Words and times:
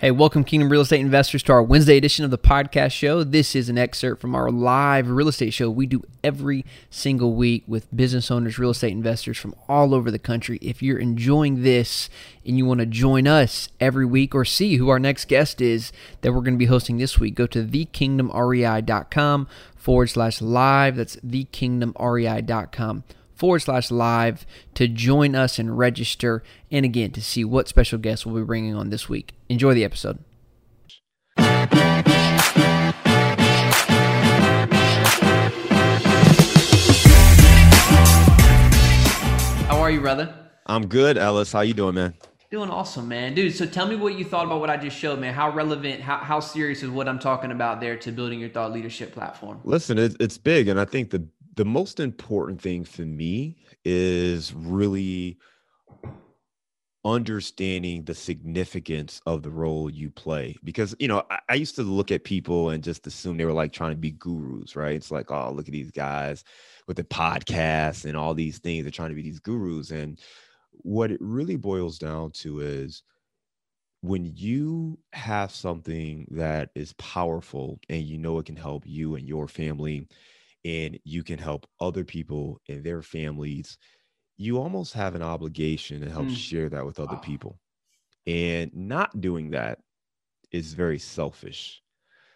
Hey, 0.00 0.12
welcome, 0.12 0.44
Kingdom 0.44 0.68
Real 0.68 0.82
Estate 0.82 1.00
Investors, 1.00 1.42
to 1.42 1.52
our 1.52 1.60
Wednesday 1.60 1.96
edition 1.96 2.24
of 2.24 2.30
the 2.30 2.38
podcast 2.38 2.92
show. 2.92 3.24
This 3.24 3.56
is 3.56 3.68
an 3.68 3.76
excerpt 3.76 4.20
from 4.20 4.32
our 4.32 4.48
live 4.48 5.08
real 5.10 5.26
estate 5.26 5.52
show 5.52 5.68
we 5.68 5.86
do 5.86 6.04
every 6.22 6.64
single 6.88 7.34
week 7.34 7.64
with 7.66 7.88
business 7.96 8.30
owners, 8.30 8.60
real 8.60 8.70
estate 8.70 8.92
investors 8.92 9.38
from 9.38 9.56
all 9.68 9.92
over 9.96 10.12
the 10.12 10.18
country. 10.20 10.60
If 10.62 10.84
you're 10.84 11.00
enjoying 11.00 11.64
this 11.64 12.08
and 12.46 12.56
you 12.56 12.64
want 12.64 12.78
to 12.78 12.86
join 12.86 13.26
us 13.26 13.70
every 13.80 14.06
week 14.06 14.36
or 14.36 14.44
see 14.44 14.76
who 14.76 14.88
our 14.88 15.00
next 15.00 15.24
guest 15.24 15.60
is 15.60 15.90
that 16.20 16.32
we're 16.32 16.42
going 16.42 16.54
to 16.54 16.58
be 16.58 16.66
hosting 16.66 16.98
this 16.98 17.18
week, 17.18 17.34
go 17.34 17.48
to 17.48 17.64
thekingdomrei.com 17.64 19.48
forward 19.74 20.06
slash 20.06 20.40
live. 20.40 20.94
That's 20.94 21.16
thekingdomrei.com 21.16 23.02
forward 23.38 23.60
slash 23.60 23.90
live 23.92 24.44
to 24.74 24.88
join 24.88 25.36
us 25.36 25.60
and 25.60 25.78
register, 25.78 26.42
and 26.72 26.84
again 26.84 27.12
to 27.12 27.22
see 27.22 27.44
what 27.44 27.68
special 27.68 27.96
guests 27.96 28.26
we'll 28.26 28.42
be 28.42 28.46
bringing 28.46 28.74
on 28.74 28.90
this 28.90 29.08
week. 29.08 29.32
Enjoy 29.48 29.74
the 29.74 29.84
episode. 29.84 30.18
How 39.66 39.78
are 39.78 39.90
you, 39.90 40.00
brother? 40.00 40.34
I'm 40.66 40.88
good, 40.88 41.16
Ellis. 41.16 41.52
How 41.52 41.60
you 41.60 41.74
doing, 41.74 41.94
man? 41.94 42.14
Doing 42.50 42.70
awesome, 42.70 43.06
man. 43.06 43.34
Dude, 43.34 43.54
so 43.54 43.66
tell 43.66 43.86
me 43.86 43.94
what 43.94 44.18
you 44.18 44.24
thought 44.24 44.46
about 44.46 44.60
what 44.60 44.70
I 44.70 44.78
just 44.78 44.96
showed, 44.96 45.20
man. 45.20 45.34
How 45.34 45.50
relevant, 45.50 46.00
how, 46.00 46.16
how 46.16 46.40
serious 46.40 46.82
is 46.82 46.88
what 46.88 47.06
I'm 47.06 47.18
talking 47.18 47.52
about 47.52 47.80
there 47.80 47.96
to 47.98 48.10
building 48.10 48.40
your 48.40 48.48
thought 48.48 48.72
leadership 48.72 49.12
platform? 49.12 49.60
Listen, 49.64 49.98
it, 49.98 50.16
it's 50.18 50.38
big. 50.38 50.66
And 50.68 50.80
I 50.80 50.86
think 50.86 51.10
the 51.10 51.28
the 51.58 51.64
most 51.64 51.98
important 51.98 52.62
thing 52.62 52.84
for 52.84 53.02
me 53.02 53.56
is 53.84 54.54
really 54.54 55.36
understanding 57.04 58.04
the 58.04 58.14
significance 58.14 59.20
of 59.26 59.42
the 59.42 59.50
role 59.50 59.90
you 59.90 60.08
play. 60.08 60.56
Because 60.62 60.94
you 61.00 61.08
know 61.08 61.24
I, 61.32 61.40
I, 61.48 61.54
used 61.54 61.74
to 61.74 61.82
look 61.82 62.12
at 62.12 62.22
people 62.22 62.70
and 62.70 62.84
just 62.84 63.08
assume 63.08 63.36
they 63.36 63.44
were 63.44 63.52
like 63.52 63.72
trying 63.72 63.90
to 63.90 63.96
be 63.96 64.12
gurus 64.12 64.76
right? 64.76 64.94
It's 64.94 65.10
like 65.10 65.32
oh 65.32 65.50
look 65.52 65.66
at 65.66 65.72
these 65.72 65.90
guys 65.90 66.44
with 66.86 66.96
the 66.96 67.02
podcasts 67.02 68.04
and 68.04 68.16
all 68.16 68.34
these 68.34 68.58
things. 68.58 68.84
They're 68.84 68.92
trying 68.92 69.08
to 69.08 69.16
be 69.16 69.22
these 69.22 69.40
gurus. 69.40 69.90
And 69.90 70.20
what 70.70 71.10
it 71.10 71.20
really 71.20 71.56
boils 71.56 71.98
down 71.98 72.30
to 72.34 72.60
is 72.60 73.02
when 74.02 74.32
you 74.36 74.96
have 75.12 75.50
something 75.50 76.24
that 76.30 76.70
is 76.76 76.92
powerful 76.92 77.80
and 77.88 78.04
you 78.04 78.16
know 78.16 78.38
it 78.38 78.46
can 78.46 78.54
help 78.54 78.84
you 78.86 79.16
and 79.16 79.26
your 79.26 79.48
family 79.48 80.06
and 80.64 80.98
you 81.04 81.22
can 81.22 81.38
help 81.38 81.66
other 81.80 82.04
people 82.04 82.60
and 82.68 82.84
their 82.84 83.02
families, 83.02 83.78
you 84.36 84.58
almost 84.58 84.92
have 84.92 85.14
an 85.14 85.22
obligation 85.22 86.00
to 86.00 86.10
help 86.10 86.26
mm. 86.26 86.36
share 86.36 86.68
that 86.68 86.84
with 86.84 87.00
other 87.00 87.14
wow. 87.14 87.20
people. 87.20 87.58
And 88.26 88.74
not 88.74 89.20
doing 89.20 89.50
that 89.50 89.78
is 90.52 90.74
very 90.74 90.98
selfish. 90.98 91.82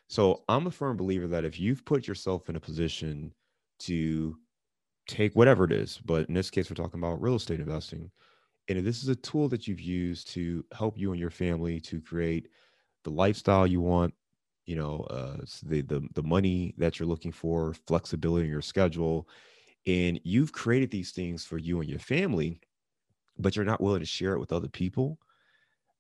So 0.09 0.43
I'm 0.49 0.67
a 0.67 0.71
firm 0.71 0.97
believer 0.97 1.27
that 1.29 1.45
if 1.45 1.59
you've 1.59 1.85
put 1.85 2.07
yourself 2.07 2.49
in 2.49 2.57
a 2.57 2.61
position 2.61 3.33
to 3.81 4.37
take 5.09 5.35
whatever 5.35 5.65
it 5.65 5.73
is, 5.73 5.99
but 6.05 6.29
in 6.29 6.35
this 6.35 6.51
case, 6.51 6.71
we're 6.71 6.75
talking 6.75 7.01
about 7.01 7.23
real 7.23 7.37
estate 7.37 7.61
investing. 7.61 8.11
And 8.69 8.79
if 8.79 8.85
this 8.85 9.03
is 9.03 9.09
a 9.09 9.17
tool 9.17 9.49
that 9.49 9.67
you've 9.67 9.81
used 9.81 10.29
to 10.33 10.65
help 10.73 10.99
you 10.99 11.13
and 11.13 11.21
your 11.21 11.31
family 11.31 11.81
to 11.81 12.01
create 12.01 12.49
the 13.05 13.11
lifestyle 13.11 13.67
you 13.67 13.81
want, 13.81 14.15
you 14.67 14.77
know 14.77 15.01
uh, 15.11 15.39
the, 15.65 15.83
the 15.83 16.07
the 16.15 16.23
money 16.23 16.75
that 16.79 16.99
you're 16.99 17.09
looking 17.09 17.33
for 17.33 17.75
flexibility 17.87 18.45
in 18.47 18.51
your 18.53 18.63
schedule 18.63 19.29
and 19.87 20.21
you've 20.25 20.53
created 20.53 20.91
these 20.91 21.11
things 21.11 21.45
for 21.45 21.59
you 21.59 21.81
and 21.81 21.89
your 21.91 21.99
family 21.99 22.61
but 23.39 23.57
you're 23.57 23.65
not 23.65 23.81
willing 23.81 24.01
to 24.01 24.07
share 24.07 24.35
it 24.35 24.41
with 24.41 24.53
other 24.53 24.69
people 24.69 25.19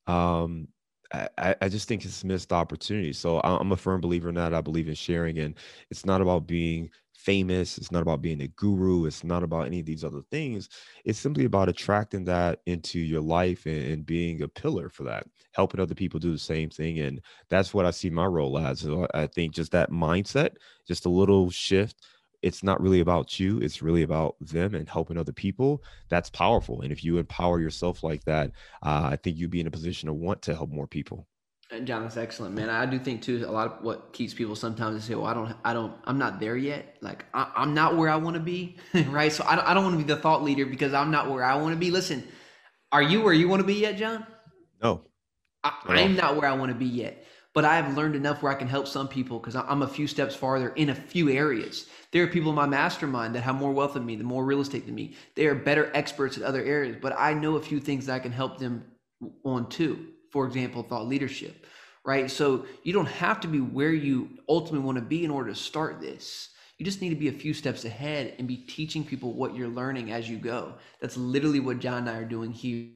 um 0.06 0.69
I, 1.12 1.55
I 1.60 1.68
just 1.68 1.88
think 1.88 2.05
it's 2.05 2.24
missed 2.24 2.52
opportunity. 2.52 3.12
So 3.12 3.41
I'm 3.42 3.72
a 3.72 3.77
firm 3.77 4.00
believer 4.00 4.28
in 4.28 4.34
that. 4.36 4.55
I 4.55 4.60
believe 4.60 4.88
in 4.88 4.94
sharing, 4.94 5.38
and 5.38 5.54
it's 5.91 6.06
not 6.06 6.20
about 6.20 6.46
being 6.46 6.91
famous. 7.22 7.78
It's 7.78 7.92
not 7.92 8.02
about 8.02 8.20
being 8.20 8.42
a 8.42 8.48
guru. 8.48 9.06
It's 9.06 9.22
not 9.22 9.42
about 9.42 9.66
any 9.66 9.81
of 9.81 9.87
these 9.87 10.04
other 10.04 10.22
things. 10.31 10.69
It's 11.04 11.19
simply 11.19 11.44
about 11.44 11.69
attracting 11.69 12.25
that 12.25 12.60
into 12.66 12.98
your 12.98 13.20
life 13.20 13.66
and, 13.66 13.84
and, 13.92 14.06
being 14.06 14.42
a 14.42 14.48
pillar 14.48 14.88
for 14.88 15.04
that, 15.04 15.26
helping 15.53 15.81
other 15.81 15.94
people 15.94 16.19
do 16.19 16.32
the 16.32 16.38
same 16.38 16.69
thing. 16.69 16.98
And 16.98 17.20
that's 17.48 17.72
what 17.72 17.87
I 17.87 17.92
see 17.92 18.10
my 18.10 18.26
role 18.26 18.58
as. 18.58 18.81
So 18.81 19.06
I 19.14 19.26
think 19.28 19.54
just 19.54 19.72
that 19.72 19.91
mindset, 19.91 20.56
just 20.87 21.06
a 21.06 21.10
little 21.10 21.50
shift. 21.50 22.03
It's 22.42 22.62
not 22.62 22.80
really 22.80 23.00
about 23.00 23.38
you. 23.38 23.58
It's 23.58 23.82
really 23.82 24.03
about 24.03 24.36
them 24.41 24.75
and 24.75 24.88
helping 24.88 25.16
other 25.16 25.32
people. 25.32 25.82
That's 26.08 26.28
powerful. 26.28 26.80
And 26.82 26.92
if 26.92 27.04
you 27.04 27.19
empower 27.19 27.60
yourself 27.60 28.03
like 28.03 28.25
that, 28.25 28.50
uh, 28.82 29.10
I 29.12 29.16
think 29.16 29.36
you'd 29.36 29.50
be 29.50 29.60
in 29.60 29.66
a 29.66 29.70
position 29.70 30.08
to 30.08 30.12
want 30.12 30.42
to 30.42 30.54
help 30.54 30.70
more 30.70 30.86
people. 30.86 31.26
John, 31.84 32.02
that's 32.02 32.19
excellent, 32.19 32.54
man. 32.54 32.69
I 32.69 32.84
do 32.84 32.98
think 32.98 33.22
too. 33.22 33.44
A 33.47 33.50
lot 33.50 33.66
of 33.66 33.82
what 33.82 34.12
keeps 34.12 34.34
people 34.34 34.54
sometimes 34.54 34.97
is 34.97 35.04
say, 35.04 35.14
"Well, 35.14 35.26
I 35.26 35.32
don't, 35.32 35.56
I 35.64 35.72
don't, 35.72 35.94
I'm 36.04 36.19
not 36.19 36.38
there 36.38 36.56
yet. 36.56 36.97
Like 37.00 37.25
I, 37.32 37.50
am 37.56 37.72
not 37.72 37.97
where 37.97 38.10
I 38.10 38.16
want 38.16 38.34
to 38.34 38.41
be, 38.41 38.76
right? 39.08 39.32
So 39.32 39.42
I 39.47 39.56
don't, 39.56 39.66
I 39.66 39.72
don't 39.72 39.84
want 39.84 39.98
to 39.98 40.04
be 40.04 40.12
the 40.12 40.20
thought 40.20 40.42
leader 40.42 40.66
because 40.66 40.92
I'm 40.92 41.10
not 41.10 41.31
where 41.31 41.42
I 41.42 41.56
want 41.56 41.72
to 41.72 41.78
be. 41.78 41.91
Listen, 41.91 42.28
are 42.91 43.02
you 43.02 43.22
where 43.22 43.32
you 43.32 43.48
want 43.48 43.60
to 43.60 43.66
be 43.66 43.75
yet, 43.75 43.97
John? 43.97 44.26
No, 44.82 45.06
I, 45.64 45.72
I'm 45.88 46.14
not 46.14 46.36
where 46.36 46.48
I 46.48 46.54
want 46.54 46.72
to 46.72 46.78
be 46.78 46.86
yet. 46.86 47.25
But 47.54 47.64
I 47.64 47.76
have 47.76 47.96
learned 47.96 48.16
enough 48.16 48.42
where 48.42 48.52
I 48.52 48.56
can 48.56 48.68
help 48.68 48.88
some 48.88 49.08
people 49.08 49.38
because 49.38 49.56
I'm 49.56 49.82
a 49.82 49.88
few 49.88 50.06
steps 50.06 50.34
farther 50.34 50.70
in 50.70 50.88
a 50.88 50.94
few 50.94 51.28
areas. 51.28 51.86
There 52.10 52.24
are 52.24 52.28
people 52.28 52.50
in 52.50 52.56
my 52.56 52.66
mastermind 52.66 53.34
that 53.34 53.42
have 53.42 53.56
more 53.56 53.72
wealth 53.72 53.94
than 53.94 54.06
me, 54.06 54.16
the 54.16 54.24
more 54.24 54.44
real 54.44 54.60
estate 54.60 54.86
than 54.86 54.94
me. 54.94 55.16
They 55.34 55.46
are 55.46 55.54
better 55.54 55.90
experts 55.94 56.36
in 56.38 56.44
other 56.44 56.62
areas, 56.62 56.96
but 57.00 57.14
I 57.18 57.34
know 57.34 57.56
a 57.56 57.62
few 57.62 57.80
things 57.80 58.06
that 58.06 58.14
I 58.14 58.18
can 58.20 58.32
help 58.32 58.58
them 58.58 58.84
on 59.44 59.68
too 59.68 60.06
for 60.32 60.46
example, 60.46 60.82
thought 60.82 61.06
leadership, 61.06 61.66
right? 62.04 62.30
So 62.30 62.64
you 62.82 62.92
don't 62.94 63.06
have 63.06 63.38
to 63.40 63.48
be 63.48 63.60
where 63.60 63.92
you 63.92 64.30
ultimately 64.48 64.84
want 64.84 64.96
to 64.96 65.04
be 65.04 65.24
in 65.24 65.30
order 65.30 65.50
to 65.50 65.54
start 65.54 66.00
this. 66.00 66.48
You 66.78 66.86
just 66.86 67.02
need 67.02 67.10
to 67.10 67.16
be 67.16 67.28
a 67.28 67.32
few 67.32 67.52
steps 67.52 67.84
ahead 67.84 68.34
and 68.38 68.48
be 68.48 68.56
teaching 68.56 69.04
people 69.04 69.34
what 69.34 69.54
you're 69.54 69.69
learning 69.69 70.10
as 70.10 70.28
you 70.28 70.38
go. 70.38 70.74
That's 71.00 71.19
literally 71.19 71.60
what 71.60 71.78
John 71.78 72.08
and 72.08 72.10
I 72.10 72.16
are 72.16 72.24
doing 72.24 72.50
here. 72.50 72.88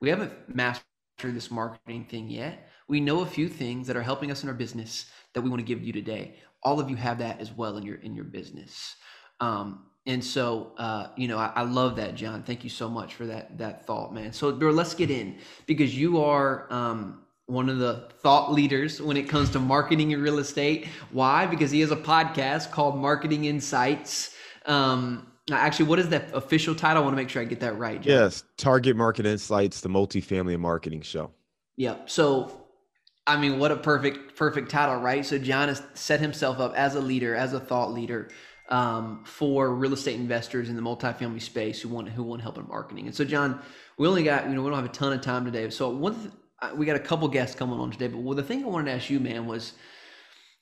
We 0.00 0.08
haven't 0.08 0.32
mastered 0.54 0.84
this 1.22 1.50
marketing 1.50 2.06
thing 2.08 2.30
yet. 2.30 2.69
We 2.90 3.00
know 3.00 3.20
a 3.20 3.26
few 3.26 3.48
things 3.48 3.86
that 3.86 3.96
are 3.96 4.02
helping 4.02 4.32
us 4.32 4.42
in 4.42 4.48
our 4.48 4.54
business 4.54 5.06
that 5.32 5.42
we 5.42 5.48
want 5.48 5.60
to 5.60 5.64
give 5.64 5.80
you 5.80 5.92
today. 5.92 6.34
All 6.64 6.80
of 6.80 6.90
you 6.90 6.96
have 6.96 7.18
that 7.20 7.40
as 7.40 7.52
well 7.52 7.76
in 7.76 7.84
your 7.84 7.94
in 7.96 8.16
your 8.16 8.24
business. 8.24 8.96
Um, 9.38 9.86
and 10.06 10.24
so, 10.24 10.72
uh, 10.76 11.08
you 11.16 11.28
know, 11.28 11.38
I, 11.38 11.52
I, 11.54 11.62
love 11.62 11.96
that, 11.96 12.16
John. 12.16 12.42
Thank 12.42 12.64
you 12.64 12.70
so 12.70 12.88
much 12.88 13.14
for 13.14 13.26
that 13.26 13.56
that 13.58 13.86
thought, 13.86 14.12
man. 14.12 14.32
So, 14.32 14.50
bro, 14.50 14.72
let's 14.72 14.94
get 14.94 15.08
in 15.08 15.38
because 15.66 15.96
you 15.96 16.20
are 16.20 16.66
um, 16.72 17.22
one 17.46 17.68
of 17.68 17.78
the 17.78 18.08
thought 18.22 18.52
leaders 18.52 19.00
when 19.00 19.16
it 19.16 19.28
comes 19.28 19.50
to 19.50 19.60
marketing 19.60 20.12
and 20.12 20.20
real 20.20 20.40
estate. 20.40 20.88
Why? 21.12 21.46
Because 21.46 21.70
he 21.70 21.80
has 21.82 21.92
a 21.92 21.96
podcast 21.96 22.72
called 22.72 22.96
Marketing 22.96 23.44
Insights. 23.44 24.34
Um, 24.66 25.30
actually, 25.52 25.86
what 25.86 26.00
is 26.00 26.08
that 26.08 26.34
official 26.34 26.74
title? 26.74 27.02
I 27.02 27.04
want 27.04 27.12
to 27.12 27.22
make 27.22 27.28
sure 27.28 27.40
I 27.40 27.44
get 27.44 27.60
that 27.60 27.78
right. 27.78 28.02
John. 28.02 28.12
Yes, 28.12 28.42
Target 28.56 28.96
Market 28.96 29.26
Insights, 29.26 29.80
the 29.80 29.88
multifamily 29.88 30.58
marketing 30.58 31.02
show. 31.02 31.30
Yep. 31.76 32.10
So, 32.10 32.59
I 33.30 33.36
mean, 33.36 33.58
what 33.60 33.70
a 33.70 33.76
perfect 33.76 34.34
perfect 34.34 34.70
title, 34.70 34.96
right? 34.96 35.24
So, 35.24 35.38
John 35.38 35.68
has 35.68 35.82
set 35.94 36.18
himself 36.18 36.58
up 36.58 36.74
as 36.74 36.96
a 36.96 37.00
leader, 37.00 37.36
as 37.36 37.52
a 37.52 37.60
thought 37.60 37.92
leader 37.92 38.28
um, 38.68 39.22
for 39.24 39.72
real 39.72 39.92
estate 39.92 40.16
investors 40.16 40.68
in 40.68 40.74
the 40.74 40.82
multifamily 40.82 41.40
space 41.40 41.80
who 41.80 41.90
want 41.90 42.08
who 42.08 42.24
want 42.24 42.42
help 42.42 42.58
in 42.58 42.66
marketing. 42.66 43.06
And 43.06 43.14
so, 43.14 43.24
John, 43.24 43.60
we 43.98 44.08
only 44.08 44.24
got 44.24 44.48
you 44.48 44.54
know 44.54 44.62
we 44.62 44.70
don't 44.70 44.78
have 44.78 44.88
a 44.88 44.92
ton 44.92 45.12
of 45.12 45.20
time 45.20 45.44
today. 45.44 45.70
So 45.70 45.90
one 45.90 46.32
we 46.74 46.86
got 46.86 46.96
a 46.96 47.00
couple 47.00 47.28
guests 47.28 47.54
coming 47.54 47.78
on 47.78 47.92
today, 47.92 48.08
but 48.08 48.20
well, 48.20 48.34
the 48.34 48.42
thing 48.42 48.64
I 48.64 48.66
wanted 48.66 48.90
to 48.90 48.96
ask 48.96 49.08
you, 49.08 49.20
man, 49.20 49.46
was 49.46 49.74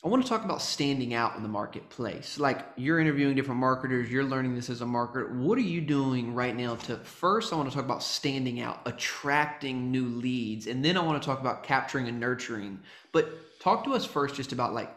I 0.04 0.06
want 0.06 0.22
to 0.22 0.28
talk 0.28 0.44
about 0.44 0.62
standing 0.62 1.12
out 1.12 1.34
in 1.36 1.42
the 1.42 1.48
marketplace. 1.48 2.38
Like 2.38 2.64
you're 2.76 3.00
interviewing 3.00 3.34
different 3.34 3.60
marketers, 3.60 4.08
you're 4.08 4.22
learning 4.22 4.54
this 4.54 4.70
as 4.70 4.80
a 4.80 4.84
marketer. 4.84 5.28
What 5.36 5.58
are 5.58 5.62
you 5.62 5.80
doing 5.80 6.34
right 6.34 6.56
now 6.56 6.76
to 6.76 6.96
first 6.98 7.52
I 7.52 7.56
want 7.56 7.68
to 7.68 7.74
talk 7.74 7.84
about 7.84 8.04
standing 8.04 8.60
out, 8.60 8.80
attracting 8.86 9.90
new 9.90 10.04
leads, 10.04 10.68
and 10.68 10.84
then 10.84 10.96
I 10.96 11.02
want 11.02 11.20
to 11.20 11.26
talk 11.26 11.40
about 11.40 11.64
capturing 11.64 12.06
and 12.06 12.20
nurturing. 12.20 12.78
But 13.10 13.58
talk 13.58 13.84
to 13.84 13.94
us 13.94 14.04
first 14.04 14.36
just 14.36 14.52
about 14.52 14.72
like 14.72 14.94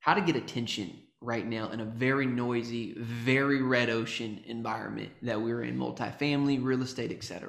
how 0.00 0.12
to 0.12 0.20
get 0.20 0.36
attention 0.36 0.98
right 1.22 1.46
now 1.46 1.70
in 1.70 1.80
a 1.80 1.86
very 1.86 2.26
noisy, 2.26 2.92
very 2.98 3.62
red 3.62 3.88
ocean 3.88 4.42
environment 4.46 5.10
that 5.22 5.40
we're 5.40 5.62
in, 5.62 5.78
multifamily, 5.78 6.62
real 6.62 6.82
estate, 6.82 7.12
etc. 7.12 7.48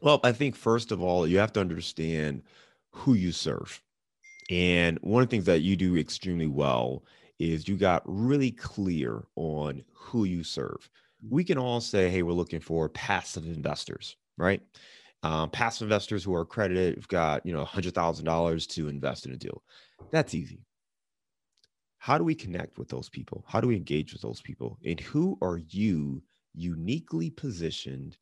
Well, 0.00 0.18
I 0.24 0.32
think 0.32 0.56
first 0.56 0.92
of 0.92 1.02
all, 1.02 1.26
you 1.26 1.36
have 1.40 1.52
to 1.52 1.60
understand 1.60 2.42
who 2.90 3.12
you 3.12 3.32
serve. 3.32 3.82
And 4.50 4.98
one 5.00 5.22
of 5.22 5.28
the 5.28 5.30
things 5.30 5.46
that 5.46 5.60
you 5.60 5.76
do 5.76 5.96
extremely 5.96 6.46
well 6.46 7.04
is 7.38 7.68
you 7.68 7.76
got 7.76 8.02
really 8.04 8.50
clear 8.50 9.24
on 9.36 9.82
who 9.94 10.24
you 10.24 10.44
serve. 10.44 10.90
Mm-hmm. 11.24 11.34
We 11.34 11.44
can 11.44 11.56
all 11.56 11.80
say, 11.80 12.10
hey, 12.10 12.22
we're 12.22 12.32
looking 12.32 12.60
for 12.60 12.88
passive 12.88 13.46
investors, 13.46 14.16
right? 14.36 14.60
Um, 15.22 15.50
passive 15.50 15.86
investors 15.86 16.24
who 16.24 16.34
are 16.34 16.42
accredited, 16.42 16.96
have 16.96 17.08
got, 17.08 17.46
you 17.46 17.52
know, 17.52 17.64
$100,000 17.64 18.68
to 18.68 18.88
invest 18.88 19.26
in 19.26 19.32
a 19.32 19.36
deal. 19.36 19.62
That's 20.10 20.34
easy 20.34 20.60
how 22.00 22.16
do 22.16 22.24
we 22.24 22.34
connect 22.34 22.78
with 22.78 22.88
those 22.88 23.10
people? 23.10 23.44
How 23.46 23.60
do 23.60 23.68
we 23.68 23.76
engage 23.76 24.14
with 24.14 24.22
those 24.22 24.40
people? 24.40 24.78
And 24.84 24.98
who 24.98 25.36
are 25.42 25.58
you 25.68 26.22
uniquely 26.54 27.28
positioned 27.28 28.16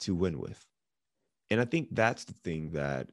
to 0.00 0.14
win 0.14 0.38
with? 0.38 0.64
And 1.50 1.60
I 1.60 1.64
think 1.64 1.88
that's 1.90 2.24
the 2.24 2.34
thing 2.34 2.70
that 2.70 3.10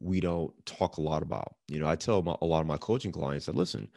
we 0.00 0.20
don't 0.20 0.52
talk 0.66 0.96
a 0.96 1.02
lot 1.02 1.22
about. 1.22 1.54
You 1.68 1.78
know, 1.78 1.86
I 1.86 1.96
tell 1.96 2.22
my, 2.22 2.36
a 2.40 2.46
lot 2.46 2.60
of 2.60 2.66
my 2.66 2.76
coaching 2.76 3.12
clients 3.12 3.46
that 3.46 3.54
listen, 3.54 3.88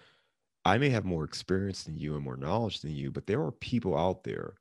I 0.65 0.77
may 0.77 0.89
have 0.89 1.05
more 1.05 1.23
experience 1.23 1.83
than 1.83 1.97
you 1.97 2.15
and 2.15 2.23
more 2.23 2.38
knowledge 2.38 2.81
than 2.81 2.95
you, 2.95 3.11
but 3.11 3.27
there 3.27 3.41
are 3.41 3.51
people 3.51 3.97
out 3.97 4.23
there 4.23 4.55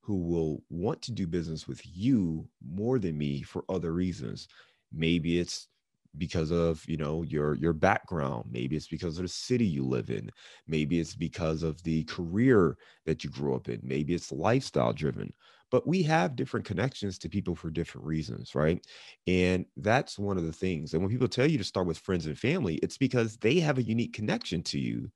who 0.00 0.16
will 0.16 0.62
want 0.70 1.02
to 1.02 1.12
do 1.12 1.26
business 1.26 1.68
with 1.68 1.82
you 1.84 2.48
more 2.66 2.98
than 2.98 3.18
me 3.18 3.42
for 3.42 3.64
other 3.68 3.92
reasons. 3.92 4.48
Maybe 4.92 5.38
it's 5.38 5.68
because 6.16 6.50
of 6.50 6.84
you 6.88 6.96
know 6.96 7.22
your 7.22 7.54
your 7.56 7.72
background. 7.72 8.46
Maybe 8.50 8.76
it's 8.76 8.88
because 8.88 9.18
of 9.18 9.22
the 9.22 9.28
city 9.28 9.66
you 9.66 9.84
live 9.86 10.10
in. 10.10 10.30
Maybe 10.66 11.00
it's 11.00 11.14
because 11.14 11.62
of 11.62 11.82
the 11.82 12.04
career 12.04 12.76
that 13.06 13.22
you 13.24 13.30
grew 13.30 13.54
up 13.54 13.68
in. 13.68 13.80
Maybe 13.82 14.14
it's 14.14 14.32
lifestyle 14.32 14.92
driven. 14.92 15.32
But 15.70 15.86
we 15.86 16.02
have 16.04 16.34
different 16.34 16.64
connections 16.64 17.18
to 17.18 17.28
people 17.28 17.54
for 17.54 17.70
different 17.70 18.06
reasons 18.06 18.54
right? 18.54 18.84
And 19.26 19.66
that's 19.76 20.18
one 20.18 20.38
of 20.38 20.46
the 20.46 20.52
things. 20.52 20.94
And 20.94 21.02
when 21.02 21.10
people 21.12 21.28
tell 21.28 21.46
you 21.46 21.58
to 21.58 21.64
start 21.64 21.86
with 21.86 21.98
friends 21.98 22.26
and 22.26 22.38
family 22.38 22.76
it's 22.76 22.98
because 22.98 23.36
they 23.36 23.60
have 23.60 23.78
a 23.78 23.82
unique 23.82 24.14
connection 24.14 24.62
to 24.64 24.78
you 24.78 25.10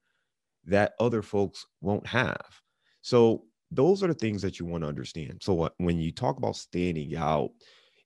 that 0.65 0.95
other 1.01 1.23
folks 1.23 1.67
won't 1.81 2.07
have. 2.07 2.61
So 3.01 3.45
those 3.71 4.03
are 4.03 4.09
the 4.09 4.15
things 4.15 4.43
that 4.43 4.59
you 4.59 4.67
want 4.67 4.85
to 4.85 4.89
understand. 4.89 5.39
So 5.43 5.71
when 5.79 5.99
you 5.99 6.13
talk 6.13 6.37
about 6.37 6.57
standing 6.57 7.17
out 7.17 7.51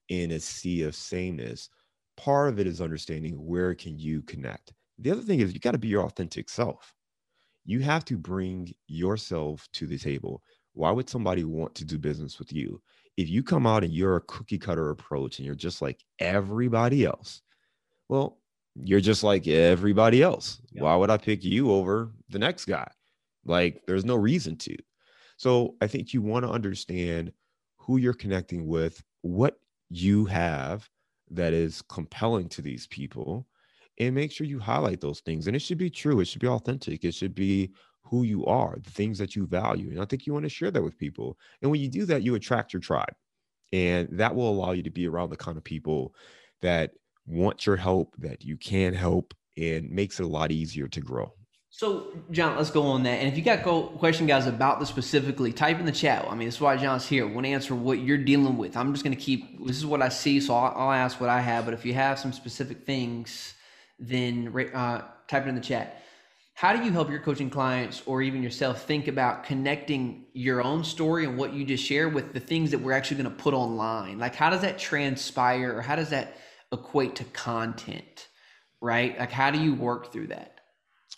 in 0.08 0.30
a 0.32 0.40
sea 0.40 0.82
of 0.82 0.94
sameness 0.94 1.68
part 2.16 2.48
of 2.48 2.58
it 2.58 2.66
is 2.66 2.80
understanding 2.80 3.34
where 3.34 3.74
can 3.74 3.98
you 3.98 4.22
connect. 4.22 4.72
The 4.98 5.10
other 5.10 5.22
thing 5.22 5.40
is 5.40 5.52
you 5.52 5.60
got 5.60 5.72
to 5.72 5.78
be 5.78 5.88
your 5.88 6.04
authentic 6.04 6.48
self. 6.48 6.94
You 7.64 7.80
have 7.80 8.04
to 8.06 8.16
bring 8.16 8.72
yourself 8.86 9.68
to 9.74 9.86
the 9.86 9.98
table. 9.98 10.42
Why 10.72 10.90
would 10.90 11.08
somebody 11.08 11.44
want 11.44 11.74
to 11.76 11.84
do 11.84 11.98
business 11.98 12.38
with 12.38 12.52
you? 12.52 12.80
If 13.16 13.28
you 13.28 13.42
come 13.42 13.66
out 13.66 13.84
and 13.84 13.92
you're 13.92 14.16
a 14.16 14.20
cookie 14.22 14.58
cutter 14.58 14.90
approach 14.90 15.38
and 15.38 15.46
you're 15.46 15.54
just 15.54 15.82
like 15.82 16.02
everybody 16.18 17.04
else 17.04 17.42
well 18.08 18.38
you're 18.84 19.00
just 19.00 19.24
like 19.24 19.48
everybody 19.48 20.22
else. 20.22 20.60
Yeah. 20.70 20.82
why 20.82 20.96
would 20.96 21.10
i 21.10 21.16
pick 21.16 21.42
you 21.42 21.70
over 21.70 22.12
the 22.28 22.38
next 22.38 22.66
guy? 22.66 22.86
Like 23.44 23.82
there's 23.86 24.04
no 24.04 24.16
reason 24.16 24.56
to. 24.58 24.76
So 25.36 25.76
i 25.80 25.86
think 25.86 26.12
you 26.12 26.22
want 26.22 26.44
to 26.44 26.50
understand 26.50 27.32
who 27.76 27.96
you're 27.96 28.12
connecting 28.12 28.66
with 28.66 29.02
what 29.22 29.58
you 29.88 30.24
have 30.26 30.88
that 31.30 31.52
is 31.52 31.82
compelling 31.82 32.48
to 32.48 32.62
these 32.62 32.86
people 32.86 33.46
and 33.98 34.14
make 34.14 34.30
sure 34.30 34.46
you 34.46 34.58
highlight 34.58 35.00
those 35.00 35.20
things 35.20 35.46
and 35.46 35.56
it 35.56 35.60
should 35.60 35.78
be 35.78 35.90
true 35.90 36.20
it 36.20 36.26
should 36.26 36.40
be 36.40 36.48
authentic 36.48 37.04
it 37.04 37.14
should 37.14 37.34
be 37.34 37.72
who 38.02 38.22
you 38.22 38.44
are 38.46 38.76
the 38.82 38.90
things 38.90 39.18
that 39.18 39.34
you 39.34 39.46
value 39.46 39.90
and 39.90 40.00
i 40.00 40.04
think 40.04 40.26
you 40.26 40.32
want 40.32 40.44
to 40.44 40.48
share 40.48 40.70
that 40.70 40.82
with 40.82 40.98
people 40.98 41.36
and 41.62 41.70
when 41.70 41.80
you 41.80 41.88
do 41.88 42.04
that 42.04 42.22
you 42.22 42.34
attract 42.34 42.72
your 42.72 42.80
tribe 42.80 43.14
and 43.72 44.08
that 44.12 44.34
will 44.34 44.50
allow 44.50 44.72
you 44.72 44.82
to 44.82 44.90
be 44.90 45.08
around 45.08 45.30
the 45.30 45.36
kind 45.36 45.56
of 45.56 45.64
people 45.64 46.14
that 46.62 46.92
want 47.26 47.66
your 47.66 47.76
help 47.76 48.14
that 48.18 48.44
you 48.44 48.56
can 48.56 48.94
help 48.94 49.34
and 49.56 49.90
makes 49.90 50.20
it 50.20 50.24
a 50.24 50.28
lot 50.28 50.52
easier 50.52 50.86
to 50.86 51.00
grow 51.00 51.32
so, 51.76 52.06
John, 52.30 52.56
let's 52.56 52.70
go 52.70 52.84
on 52.84 53.02
that. 53.02 53.18
And 53.18 53.28
if 53.28 53.36
you 53.36 53.44
got 53.44 53.62
question, 53.98 54.26
guys, 54.26 54.46
about 54.46 54.80
this 54.80 54.88
specifically, 54.88 55.52
type 55.52 55.78
in 55.78 55.84
the 55.84 55.92
chat. 55.92 56.26
I 56.26 56.34
mean, 56.34 56.48
that's 56.48 56.58
why 56.58 56.74
John's 56.78 57.06
here. 57.06 57.26
Want 57.26 57.44
to 57.44 57.52
answer 57.52 57.74
what 57.74 57.98
you're 57.98 58.16
dealing 58.16 58.56
with. 58.56 58.78
I'm 58.78 58.94
just 58.94 59.04
going 59.04 59.14
to 59.14 59.22
keep. 59.22 59.62
This 59.66 59.76
is 59.76 59.84
what 59.84 60.00
I 60.00 60.08
see, 60.08 60.40
so 60.40 60.54
I'll, 60.54 60.72
I'll, 60.74 60.92
ask 60.92 61.20
what 61.20 61.28
I 61.28 61.42
have. 61.42 61.66
But 61.66 61.74
if 61.74 61.84
you 61.84 61.92
have 61.92 62.18
some 62.18 62.32
specific 62.32 62.86
things, 62.86 63.52
then 63.98 64.54
uh, 64.72 65.02
type 65.28 65.44
it 65.44 65.50
in 65.50 65.54
the 65.54 65.60
chat. 65.60 66.02
How 66.54 66.74
do 66.74 66.82
you 66.82 66.92
help 66.92 67.10
your 67.10 67.18
coaching 67.18 67.50
clients 67.50 68.02
or 68.06 68.22
even 68.22 68.42
yourself 68.42 68.84
think 68.84 69.06
about 69.06 69.44
connecting 69.44 70.24
your 70.32 70.62
own 70.62 70.82
story 70.82 71.26
and 71.26 71.36
what 71.36 71.52
you 71.52 71.66
just 71.66 71.84
share 71.84 72.08
with 72.08 72.32
the 72.32 72.40
things 72.40 72.70
that 72.70 72.78
we're 72.78 72.92
actually 72.92 73.22
going 73.22 73.36
to 73.36 73.42
put 73.42 73.52
online? 73.52 74.18
Like, 74.18 74.34
how 74.34 74.48
does 74.48 74.62
that 74.62 74.78
transpire, 74.78 75.76
or 75.76 75.82
how 75.82 75.96
does 75.96 76.08
that 76.08 76.38
equate 76.72 77.16
to 77.16 77.24
content? 77.24 78.28
Right? 78.80 79.18
Like, 79.18 79.30
how 79.30 79.50
do 79.50 79.58
you 79.58 79.74
work 79.74 80.10
through 80.10 80.28
that? 80.28 80.55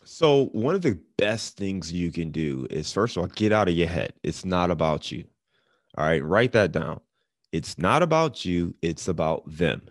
So, 0.04 0.46
one 0.46 0.74
of 0.74 0.82
the 0.82 0.98
best 1.16 1.56
things 1.56 1.92
you 1.92 2.10
can 2.10 2.30
do 2.30 2.66
is 2.70 2.92
first 2.92 3.16
of 3.16 3.22
all, 3.22 3.28
get 3.28 3.52
out 3.52 3.68
of 3.68 3.74
your 3.74 3.88
head. 3.88 4.14
It's 4.22 4.44
not 4.44 4.70
about 4.70 5.12
you. 5.12 5.24
All 5.96 6.04
right, 6.04 6.24
write 6.24 6.52
that 6.52 6.72
down. 6.72 7.00
It's 7.52 7.78
not 7.78 8.02
about 8.02 8.44
you, 8.44 8.74
it's 8.82 9.08
about 9.08 9.42
them. 9.46 9.82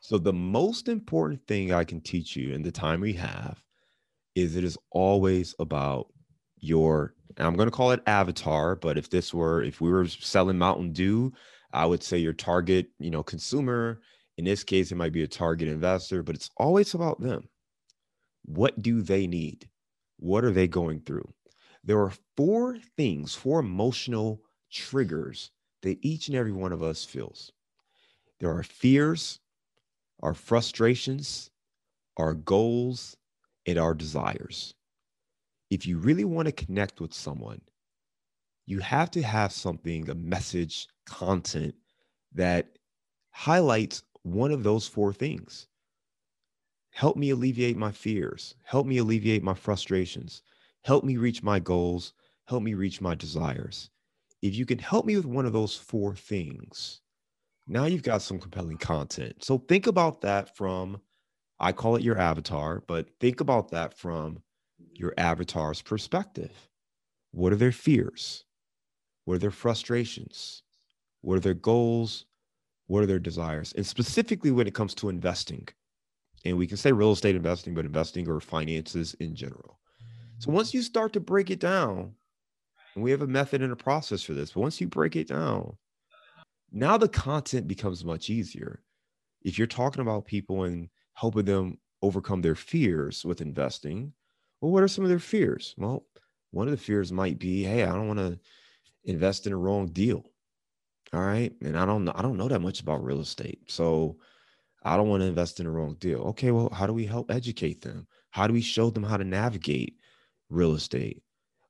So, 0.00 0.18
the 0.18 0.32
most 0.32 0.88
important 0.88 1.46
thing 1.46 1.72
I 1.72 1.84
can 1.84 2.00
teach 2.00 2.36
you 2.36 2.52
in 2.52 2.62
the 2.62 2.72
time 2.72 3.00
we 3.00 3.14
have 3.14 3.62
is 4.34 4.56
it 4.56 4.64
is 4.64 4.78
always 4.90 5.54
about 5.58 6.08
your, 6.58 7.14
I'm 7.38 7.56
going 7.56 7.68
to 7.68 7.76
call 7.76 7.92
it 7.92 8.02
avatar, 8.06 8.76
but 8.76 8.98
if 8.98 9.10
this 9.10 9.32
were, 9.32 9.62
if 9.62 9.80
we 9.80 9.90
were 9.90 10.06
selling 10.06 10.58
Mountain 10.58 10.92
Dew, 10.92 11.32
I 11.72 11.86
would 11.86 12.02
say 12.02 12.18
your 12.18 12.32
target, 12.32 12.88
you 12.98 13.10
know, 13.10 13.22
consumer. 13.22 14.00
In 14.36 14.44
this 14.44 14.64
case, 14.64 14.90
it 14.90 14.96
might 14.96 15.12
be 15.12 15.22
a 15.22 15.28
target 15.28 15.68
investor, 15.68 16.22
but 16.22 16.34
it's 16.34 16.50
always 16.56 16.94
about 16.94 17.20
them 17.20 17.48
what 18.44 18.82
do 18.82 19.02
they 19.02 19.26
need? 19.26 19.68
What 20.18 20.44
are 20.44 20.52
they 20.52 20.68
going 20.68 21.00
through? 21.00 21.32
There 21.82 22.00
are 22.00 22.12
four 22.36 22.78
things, 22.96 23.34
four 23.34 23.60
emotional 23.60 24.40
triggers 24.70 25.50
that 25.82 25.98
each 26.02 26.28
and 26.28 26.36
every 26.36 26.52
one 26.52 26.72
of 26.72 26.82
us 26.82 27.04
feels. 27.04 27.52
There 28.40 28.50
are 28.50 28.62
fears, 28.62 29.40
our 30.22 30.34
frustrations, 30.34 31.50
our 32.16 32.34
goals, 32.34 33.16
and 33.66 33.78
our 33.78 33.94
desires. 33.94 34.74
If 35.70 35.86
you 35.86 35.98
really 35.98 36.24
want 36.24 36.46
to 36.46 36.52
connect 36.52 37.00
with 37.00 37.12
someone, 37.12 37.60
you 38.66 38.78
have 38.80 39.10
to 39.12 39.22
have 39.22 39.52
something, 39.52 40.08
a 40.08 40.14
message, 40.14 40.88
content 41.06 41.74
that 42.32 42.78
highlights 43.30 44.02
one 44.22 44.52
of 44.52 44.62
those 44.62 44.86
four 44.86 45.12
things. 45.12 45.66
Help 46.94 47.16
me 47.16 47.30
alleviate 47.30 47.76
my 47.76 47.90
fears. 47.90 48.54
Help 48.62 48.86
me 48.86 48.98
alleviate 48.98 49.42
my 49.42 49.52
frustrations. 49.52 50.42
Help 50.82 51.02
me 51.02 51.16
reach 51.16 51.42
my 51.42 51.58
goals. 51.58 52.12
Help 52.46 52.62
me 52.62 52.74
reach 52.74 53.00
my 53.00 53.16
desires. 53.16 53.90
If 54.42 54.54
you 54.54 54.64
can 54.64 54.78
help 54.78 55.04
me 55.04 55.16
with 55.16 55.24
one 55.26 55.44
of 55.44 55.52
those 55.52 55.74
four 55.76 56.14
things, 56.14 57.00
now 57.66 57.86
you've 57.86 58.04
got 58.04 58.22
some 58.22 58.38
compelling 58.38 58.76
content. 58.76 59.42
So 59.42 59.58
think 59.58 59.88
about 59.88 60.20
that 60.20 60.56
from, 60.56 61.00
I 61.58 61.72
call 61.72 61.96
it 61.96 62.04
your 62.04 62.16
avatar, 62.16 62.84
but 62.86 63.08
think 63.18 63.40
about 63.40 63.72
that 63.72 63.98
from 63.98 64.40
your 64.78 65.14
avatar's 65.18 65.82
perspective. 65.82 66.52
What 67.32 67.52
are 67.52 67.56
their 67.56 67.72
fears? 67.72 68.44
What 69.24 69.34
are 69.34 69.38
their 69.38 69.50
frustrations? 69.50 70.62
What 71.22 71.38
are 71.38 71.40
their 71.40 71.54
goals? 71.54 72.26
What 72.86 73.02
are 73.02 73.06
their 73.06 73.18
desires? 73.18 73.72
And 73.72 73.84
specifically 73.84 74.52
when 74.52 74.68
it 74.68 74.74
comes 74.74 74.94
to 74.96 75.08
investing, 75.08 75.66
and 76.44 76.56
we 76.56 76.66
can 76.66 76.76
say 76.76 76.92
real 76.92 77.12
estate 77.12 77.36
investing, 77.36 77.74
but 77.74 77.84
investing 77.84 78.28
or 78.28 78.40
finances 78.40 79.14
in 79.20 79.34
general. 79.34 79.78
So 80.38 80.50
once 80.50 80.74
you 80.74 80.82
start 80.82 81.12
to 81.14 81.20
break 81.20 81.50
it 81.50 81.60
down, 81.60 82.14
and 82.94 83.02
we 83.02 83.10
have 83.10 83.22
a 83.22 83.26
method 83.26 83.62
and 83.62 83.72
a 83.72 83.76
process 83.76 84.22
for 84.22 84.34
this, 84.34 84.52
but 84.52 84.60
once 84.60 84.80
you 84.80 84.88
break 84.88 85.16
it 85.16 85.28
down, 85.28 85.76
now 86.72 86.96
the 86.96 87.08
content 87.08 87.66
becomes 87.66 88.04
much 88.04 88.30
easier. 88.30 88.82
If 89.42 89.58
you're 89.58 89.66
talking 89.66 90.02
about 90.02 90.26
people 90.26 90.64
and 90.64 90.88
helping 91.14 91.44
them 91.44 91.78
overcome 92.02 92.42
their 92.42 92.54
fears 92.54 93.24
with 93.24 93.40
investing, 93.40 94.12
well, 94.60 94.72
what 94.72 94.82
are 94.82 94.88
some 94.88 95.04
of 95.04 95.10
their 95.10 95.18
fears? 95.18 95.74
Well, 95.78 96.06
one 96.50 96.68
of 96.68 96.72
the 96.72 96.78
fears 96.78 97.12
might 97.12 97.38
be, 97.38 97.62
hey, 97.64 97.82
I 97.84 97.92
don't 97.92 98.08
want 98.08 98.20
to 98.20 98.38
invest 99.04 99.46
in 99.46 99.52
a 99.52 99.56
wrong 99.56 99.86
deal. 99.88 100.24
All 101.12 101.20
right. 101.20 101.52
And 101.62 101.78
I 101.78 101.84
don't 101.84 102.04
know, 102.04 102.12
I 102.14 102.22
don't 102.22 102.36
know 102.36 102.48
that 102.48 102.60
much 102.60 102.80
about 102.80 103.04
real 103.04 103.20
estate. 103.20 103.70
So 103.70 104.18
I 104.84 104.96
don't 104.96 105.08
want 105.08 105.22
to 105.22 105.28
invest 105.28 105.60
in 105.60 105.66
a 105.66 105.70
wrong 105.70 105.96
deal. 105.98 106.20
Okay, 106.20 106.50
well, 106.50 106.68
how 106.70 106.86
do 106.86 106.92
we 106.92 107.06
help 107.06 107.30
educate 107.30 107.80
them? 107.80 108.06
How 108.30 108.46
do 108.46 108.52
we 108.52 108.60
show 108.60 108.90
them 108.90 109.02
how 109.02 109.16
to 109.16 109.24
navigate 109.24 109.96
real 110.50 110.74
estate? 110.74 111.22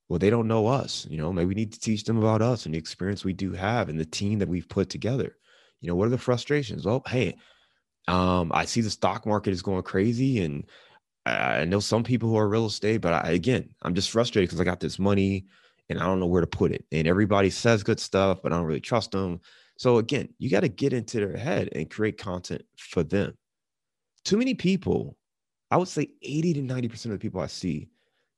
Well, 0.08 0.18
they 0.18 0.30
don't 0.30 0.48
know 0.48 0.66
us. 0.66 1.06
You 1.08 1.18
know, 1.18 1.32
maybe 1.32 1.46
we 1.46 1.54
need 1.54 1.72
to 1.72 1.80
teach 1.80 2.04
them 2.04 2.18
about 2.18 2.42
us 2.42 2.66
and 2.66 2.74
the 2.74 2.78
experience 2.78 3.24
we 3.24 3.32
do 3.32 3.52
have 3.52 3.88
and 3.88 3.98
the 3.98 4.04
team 4.04 4.38
that 4.40 4.48
we've 4.48 4.68
put 4.68 4.90
together. 4.90 5.36
You 5.80 5.88
know, 5.88 5.94
what 5.94 6.06
are 6.06 6.10
the 6.10 6.18
frustrations? 6.18 6.84
Well, 6.84 7.02
hey, 7.06 7.36
um, 8.08 8.50
I 8.54 8.64
see 8.64 8.80
the 8.80 8.90
stock 8.90 9.26
market 9.26 9.52
is 9.52 9.62
going 9.62 9.82
crazy, 9.82 10.42
and 10.42 10.64
I 11.24 11.64
know 11.64 11.80
some 11.80 12.04
people 12.04 12.28
who 12.28 12.36
are 12.36 12.48
real 12.48 12.66
estate, 12.66 13.00
but 13.00 13.12
I, 13.12 13.30
again, 13.30 13.70
I'm 13.82 13.94
just 13.94 14.10
frustrated 14.10 14.48
because 14.48 14.60
I 14.60 14.64
got 14.64 14.80
this 14.80 14.98
money 14.98 15.46
and 15.88 15.98
I 15.98 16.04
don't 16.04 16.20
know 16.20 16.26
where 16.26 16.40
to 16.40 16.46
put 16.46 16.72
it. 16.72 16.84
And 16.92 17.06
everybody 17.06 17.50
says 17.50 17.82
good 17.82 18.00
stuff, 18.00 18.38
but 18.42 18.52
I 18.52 18.56
don't 18.56 18.64
really 18.64 18.80
trust 18.80 19.12
them. 19.12 19.40
So 19.76 19.98
again, 19.98 20.28
you 20.38 20.50
got 20.50 20.60
to 20.60 20.68
get 20.68 20.92
into 20.92 21.18
their 21.18 21.36
head 21.36 21.68
and 21.72 21.90
create 21.90 22.18
content 22.18 22.62
for 22.78 23.02
them. 23.02 23.36
Too 24.24 24.36
many 24.36 24.54
people, 24.54 25.16
I 25.70 25.76
would 25.76 25.88
say 25.88 26.08
80 26.22 26.54
to 26.54 26.60
90% 26.62 27.04
of 27.06 27.10
the 27.12 27.18
people 27.18 27.40
I 27.40 27.46
see, 27.46 27.88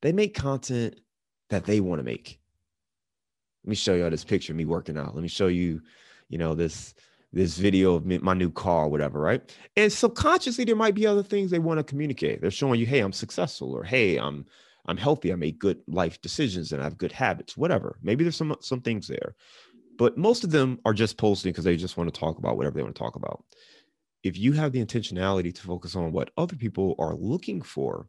they 0.02 0.12
make 0.12 0.34
content 0.34 1.00
that 1.50 1.64
they 1.64 1.80
want 1.80 2.00
to 2.00 2.04
make. 2.04 2.40
Let 3.64 3.70
me 3.70 3.76
show 3.76 3.94
you 3.94 4.04
all 4.04 4.10
this 4.10 4.24
picture 4.24 4.52
of 4.52 4.56
me 4.56 4.64
working 4.64 4.96
out. 4.96 5.14
Let 5.14 5.22
me 5.22 5.28
show 5.28 5.48
you, 5.48 5.82
you 6.28 6.38
know, 6.38 6.54
this 6.54 6.94
this 7.32 7.58
video 7.58 7.94
of 7.94 8.06
me, 8.06 8.18
my 8.18 8.32
new 8.32 8.50
car, 8.50 8.88
whatever, 8.88 9.20
right? 9.20 9.42
And 9.76 9.92
subconsciously, 9.92 10.64
there 10.64 10.76
might 10.76 10.94
be 10.94 11.06
other 11.06 11.22
things 11.22 11.50
they 11.50 11.58
want 11.58 11.78
to 11.78 11.84
communicate. 11.84 12.40
They're 12.40 12.50
showing 12.50 12.80
you, 12.80 12.86
hey, 12.86 13.00
I'm 13.00 13.12
successful, 13.12 13.76
or 13.76 13.84
hey, 13.84 14.16
I'm 14.16 14.46
I'm 14.86 14.96
healthy. 14.96 15.32
I 15.32 15.36
make 15.36 15.58
good 15.58 15.82
life 15.88 16.20
decisions 16.20 16.72
and 16.72 16.80
I 16.80 16.84
have 16.84 16.98
good 16.98 17.12
habits, 17.12 17.56
whatever. 17.56 17.98
Maybe 18.02 18.24
there's 18.24 18.36
some 18.36 18.56
some 18.60 18.80
things 18.80 19.08
there 19.08 19.34
but 19.98 20.18
most 20.18 20.44
of 20.44 20.50
them 20.50 20.78
are 20.84 20.94
just 20.94 21.18
posting 21.18 21.52
because 21.52 21.64
they 21.64 21.76
just 21.76 21.96
want 21.96 22.12
to 22.12 22.20
talk 22.20 22.38
about 22.38 22.56
whatever 22.56 22.76
they 22.76 22.82
want 22.82 22.94
to 22.94 22.98
talk 22.98 23.16
about. 23.16 23.44
if 24.22 24.36
you 24.36 24.52
have 24.52 24.72
the 24.72 24.84
intentionality 24.84 25.54
to 25.54 25.62
focus 25.62 25.94
on 25.96 26.12
what 26.12 26.30
other 26.36 26.56
people 26.56 26.94
are 26.98 27.14
looking 27.16 27.62
for, 27.62 28.08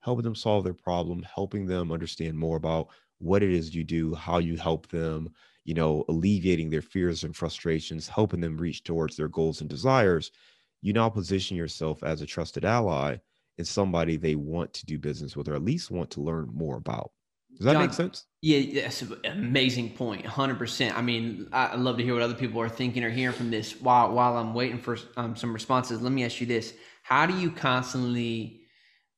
helping 0.00 0.24
them 0.24 0.34
solve 0.34 0.64
their 0.64 0.74
problem, 0.74 1.22
helping 1.34 1.66
them 1.66 1.92
understand 1.92 2.38
more 2.38 2.56
about 2.56 2.88
what 3.18 3.42
it 3.42 3.50
is 3.50 3.74
you 3.74 3.84
do, 3.84 4.14
how 4.14 4.38
you 4.38 4.56
help 4.56 4.88
them, 4.88 5.28
you 5.64 5.74
know, 5.74 6.04
alleviating 6.08 6.70
their 6.70 6.82
fears 6.82 7.24
and 7.24 7.36
frustrations, 7.36 8.08
helping 8.08 8.40
them 8.40 8.56
reach 8.58 8.84
towards 8.84 9.16
their 9.16 9.28
goals 9.28 9.60
and 9.60 9.70
desires, 9.70 10.30
you 10.82 10.92
now 10.92 11.08
position 11.08 11.56
yourself 11.56 12.02
as 12.04 12.20
a 12.22 12.26
trusted 12.26 12.64
ally 12.64 13.16
and 13.58 13.66
somebody 13.66 14.16
they 14.16 14.34
want 14.34 14.72
to 14.74 14.86
do 14.86 14.98
business 14.98 15.36
with 15.36 15.48
or 15.48 15.54
at 15.54 15.64
least 15.64 15.90
want 15.90 16.10
to 16.10 16.20
learn 16.20 16.50
more 16.52 16.76
about. 16.76 17.10
Does 17.56 17.64
that 17.64 17.72
John, 17.72 17.82
make 17.82 17.94
sense? 17.94 18.26
Yeah, 18.42 18.82
that's 18.82 19.00
an 19.02 19.18
amazing 19.24 19.90
point. 19.90 20.24
100%. 20.24 20.94
I 20.94 21.00
mean, 21.00 21.48
I 21.52 21.76
love 21.76 21.96
to 21.96 22.04
hear 22.04 22.12
what 22.12 22.22
other 22.22 22.34
people 22.34 22.60
are 22.60 22.68
thinking 22.68 23.02
or 23.02 23.08
hearing 23.08 23.34
from 23.34 23.50
this. 23.50 23.80
While 23.80 24.12
while 24.12 24.36
I'm 24.36 24.52
waiting 24.52 24.78
for 24.78 24.98
um, 25.16 25.36
some 25.36 25.54
responses, 25.54 26.02
let 26.02 26.12
me 26.12 26.24
ask 26.24 26.40
you 26.40 26.46
this: 26.46 26.74
How 27.02 27.24
do 27.24 27.34
you 27.34 27.50
constantly 27.50 28.60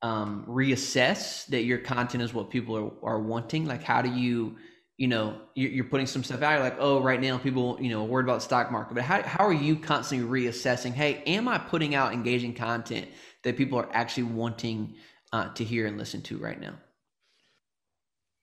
um, 0.02 0.44
reassess 0.48 1.46
that 1.46 1.64
your 1.64 1.78
content 1.78 2.22
is 2.22 2.32
what 2.32 2.50
people 2.50 2.76
are, 2.76 3.14
are 3.14 3.20
wanting? 3.20 3.66
Like, 3.66 3.82
how 3.82 4.02
do 4.02 4.10
you, 4.10 4.56
you 4.98 5.08
know, 5.08 5.40
you're, 5.56 5.70
you're 5.70 5.84
putting 5.84 6.06
some 6.06 6.22
stuff 6.22 6.40
out. 6.40 6.52
You're 6.52 6.60
like, 6.60 6.76
oh, 6.78 7.02
right 7.02 7.20
now 7.20 7.38
people, 7.38 7.76
you 7.80 7.90
know, 7.90 8.04
worried 8.04 8.24
about 8.24 8.36
the 8.36 8.44
stock 8.44 8.70
market. 8.70 8.94
But 8.94 9.02
how 9.02 9.22
how 9.22 9.44
are 9.44 9.52
you 9.52 9.74
constantly 9.74 10.28
reassessing? 10.28 10.92
Hey, 10.92 11.24
am 11.26 11.48
I 11.48 11.58
putting 11.58 11.96
out 11.96 12.12
engaging 12.12 12.54
content 12.54 13.08
that 13.44 13.56
people 13.56 13.78
are 13.78 13.88
actually 13.92 14.24
wanting 14.24 14.94
uh, 15.32 15.52
to 15.54 15.64
hear 15.64 15.86
and 15.86 15.98
listen 15.98 16.22
to 16.22 16.38
right 16.38 16.60
now? 16.60 16.74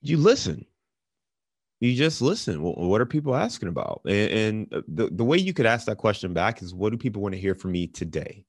you 0.08 0.16
listen. 0.16 0.64
You 1.80 1.94
just 1.94 2.22
listen. 2.22 2.62
What 2.62 3.00
are 3.00 3.06
people 3.06 3.34
asking 3.34 3.68
about? 3.68 4.00
And, 4.08 4.72
uh, 4.72 4.80
the, 4.88 5.08
the 5.10 5.24
way 5.24 5.36
you 5.36 5.52
could 5.52 5.66
ask 5.66 5.86
that 5.86 5.98
question 5.98 6.32
back 6.32 6.62
is 6.62 6.74
what 6.74 6.90
do 6.90 6.96
people 6.96 7.20
want 7.20 7.34
to 7.34 7.40
hear 7.40 7.54
from 7.54 7.72
me 7.72 7.86
today? 7.86 8.44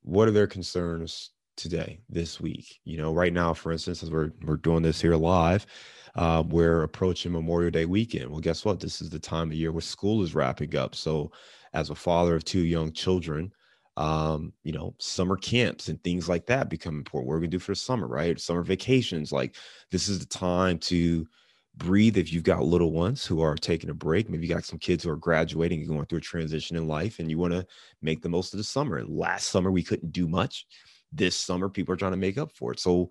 What 0.00 0.26
are 0.26 0.32
their 0.32 0.46
concerns 0.46 1.30
today 1.56 2.00
this 2.08 2.40
week? 2.40 2.80
You 2.84 2.96
know 2.96 3.12
right 3.12 3.32
now 3.32 3.52
for 3.52 3.72
instance 3.72 4.02
as 4.02 4.10
we're, 4.10 4.32
we're 4.42 4.56
doing 4.56 4.82
this 4.82 5.00
here 5.00 5.16
live 5.16 5.66
uh, 6.14 6.42
we're 6.46 6.82
approaching 6.82 7.32
memorial 7.32 7.70
day 7.70 7.84
weekend. 7.84 8.30
Well 8.30 8.40
guess 8.40 8.64
what? 8.64 8.80
This 8.80 9.02
is 9.02 9.10
the 9.10 9.18
time 9.18 9.48
of 9.48 9.54
year 9.54 9.70
where 9.70 9.82
school 9.82 10.22
is 10.22 10.34
wrapping 10.34 10.74
up. 10.76 10.94
So 10.94 11.30
as 11.74 11.90
a 11.90 11.94
father 11.94 12.34
of 12.34 12.44
two 12.44 12.64
young 12.64 12.92
children 12.92 13.52
um, 13.96 14.52
you 14.64 14.72
know, 14.72 14.94
summer 14.98 15.36
camps 15.36 15.88
and 15.88 16.02
things 16.02 16.28
like 16.28 16.46
that 16.46 16.70
become 16.70 16.96
important. 16.96 17.28
What 17.28 17.34
are 17.34 17.38
we 17.38 17.46
gonna 17.46 17.52
do 17.52 17.58
for 17.58 17.72
the 17.72 17.76
summer, 17.76 18.06
right? 18.06 18.40
Summer 18.40 18.62
vacations. 18.62 19.32
Like 19.32 19.56
this 19.90 20.08
is 20.08 20.18
the 20.18 20.26
time 20.26 20.78
to 20.78 21.26
breathe 21.76 22.18
if 22.18 22.32
you've 22.32 22.42
got 22.42 22.64
little 22.64 22.92
ones 22.92 23.24
who 23.24 23.40
are 23.40 23.54
taking 23.54 23.90
a 23.90 23.94
break. 23.94 24.28
Maybe 24.28 24.46
you 24.46 24.54
got 24.54 24.64
some 24.64 24.78
kids 24.78 25.04
who 25.04 25.10
are 25.10 25.16
graduating 25.16 25.80
and 25.80 25.88
going 25.88 26.06
through 26.06 26.18
a 26.18 26.22
transition 26.22 26.76
in 26.76 26.88
life, 26.88 27.18
and 27.18 27.30
you 27.30 27.38
want 27.38 27.52
to 27.52 27.66
make 28.00 28.22
the 28.22 28.28
most 28.28 28.54
of 28.54 28.58
the 28.58 28.64
summer. 28.64 29.04
Last 29.04 29.48
summer 29.48 29.70
we 29.70 29.82
couldn't 29.82 30.12
do 30.12 30.28
much. 30.28 30.66
This 31.12 31.36
summer, 31.36 31.68
people 31.68 31.92
are 31.92 31.98
trying 31.98 32.12
to 32.12 32.18
make 32.18 32.38
up 32.38 32.52
for 32.52 32.72
it. 32.72 32.80
So 32.80 33.10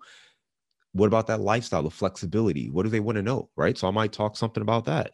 what 0.92 1.06
about 1.06 1.28
that 1.28 1.40
lifestyle, 1.40 1.82
the 1.82 1.90
flexibility? 1.90 2.68
What 2.68 2.82
do 2.82 2.88
they 2.88 3.00
want 3.00 3.16
to 3.16 3.22
know? 3.22 3.48
Right. 3.56 3.78
So 3.78 3.88
I 3.88 3.92
might 3.92 4.12
talk 4.12 4.36
something 4.36 4.62
about 4.62 4.86
that. 4.86 5.12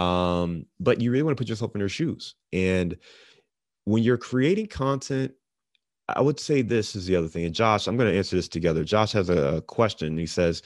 Um, 0.00 0.66
but 0.80 1.00
you 1.00 1.10
really 1.10 1.24
want 1.24 1.36
to 1.36 1.40
put 1.40 1.48
yourself 1.48 1.74
in 1.74 1.80
their 1.80 1.88
shoes. 1.88 2.34
And 2.52 2.96
when 3.84 4.02
you're 4.02 4.18
creating 4.18 4.66
content, 4.66 5.32
I 6.08 6.20
would 6.20 6.38
say 6.38 6.62
this 6.62 6.94
is 6.94 7.06
the 7.06 7.16
other 7.16 7.28
thing. 7.28 7.44
And 7.44 7.54
Josh, 7.54 7.86
I'm 7.86 7.96
going 7.96 8.10
to 8.10 8.16
answer 8.16 8.36
this 8.36 8.48
together. 8.48 8.84
Josh 8.84 9.12
has 9.12 9.30
a 9.30 9.62
question. 9.66 10.16
He 10.18 10.26
says, 10.26 10.62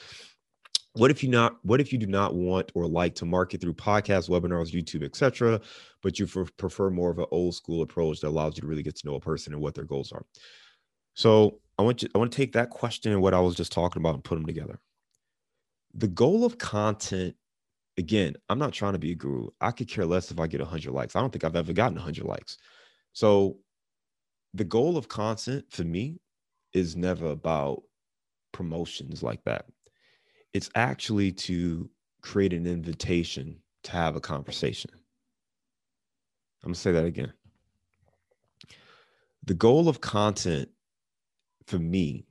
what 0.96 1.11
if 1.11 1.23
you 1.23 1.28
not 1.28 1.56
what 1.62 1.80
if 1.80 1.92
you 1.92 1.99
do 1.99 2.06
not 2.06 2.35
want 2.35 2.73
or 2.75 2.87
like 2.87 3.14
to 3.14 3.25
market 3.25 3.61
through 3.61 3.75
podcasts 3.75 4.28
webinars 4.28 4.73
youtube 4.73 5.04
etc 5.04 5.61
but 6.02 6.18
you 6.18 6.26
prefer 6.56 6.90
more 6.90 7.11
of 7.11 7.18
an 7.18 7.26
old 7.30 7.54
school 7.54 7.82
approach 7.82 8.20
that 8.20 8.28
allows 8.28 8.56
you 8.56 8.62
to 8.62 8.66
really 8.66 8.82
get 8.82 8.96
to 8.96 9.06
know 9.06 9.14
a 9.14 9.20
person 9.20 9.52
and 9.52 9.61
what 9.61 9.75
their 9.75 9.85
goals 9.85 10.11
are 10.11 10.25
so 11.14 11.58
i 11.78 11.82
want 11.82 12.02
you 12.02 12.08
i 12.14 12.18
want 12.18 12.32
to 12.32 12.37
take 12.37 12.52
that 12.52 12.70
question 12.70 13.12
and 13.12 13.20
what 13.20 13.35
i 13.35 13.40
was 13.40 13.54
just 13.54 13.73
talking 13.73 14.00
about 14.00 14.14
and 14.14 14.25
put 14.25 14.37
them 14.37 14.46
together 14.46 14.78
the 15.94 16.08
goal 16.08 16.44
of 16.44 16.56
content 16.58 17.35
again 17.99 18.35
i'm 18.49 18.58
not 18.58 18.73
trying 18.73 18.94
to 18.94 18.99
be 18.99 19.12
a 19.12 19.14
guru 19.14 19.49
i 19.61 19.70
could 19.70 19.88
care 19.88 20.06
less 20.06 20.30
if 20.30 20.40
i 20.40 20.46
get 20.46 20.61
100 20.61 20.92
likes 20.92 21.14
i 21.14 21.20
don't 21.20 21.30
think 21.30 21.44
i've 21.44 21.56
ever 21.56 21.73
gotten 21.73 21.96
100 21.96 22.25
likes 22.25 22.56
so 23.16 23.56
the 24.52 24.64
goal 24.64 24.99
of 24.99 25.08
content 25.08 25.64
for 25.70 25.85
me 25.85 26.20
is 26.75 26.96
never 26.96 27.30
about 27.30 27.82
promotions 28.52 29.23
like 29.23 29.42
that. 29.44 29.64
It's 30.52 30.68
actually 30.75 31.32
to 31.32 31.88
create 32.20 32.52
an 32.52 32.66
invitation 32.66 33.56
to 33.85 33.92
have 33.92 34.16
a 34.16 34.20
conversation. 34.20 34.90
I'm 36.62 36.68
going 36.68 36.75
to 36.75 36.80
say 36.80 36.92
that 36.92 37.06
again. 37.06 37.32
The 39.46 39.54
goal 39.54 39.88
of 39.88 40.02
content 40.02 40.68
for 41.66 41.78
me 41.78 42.26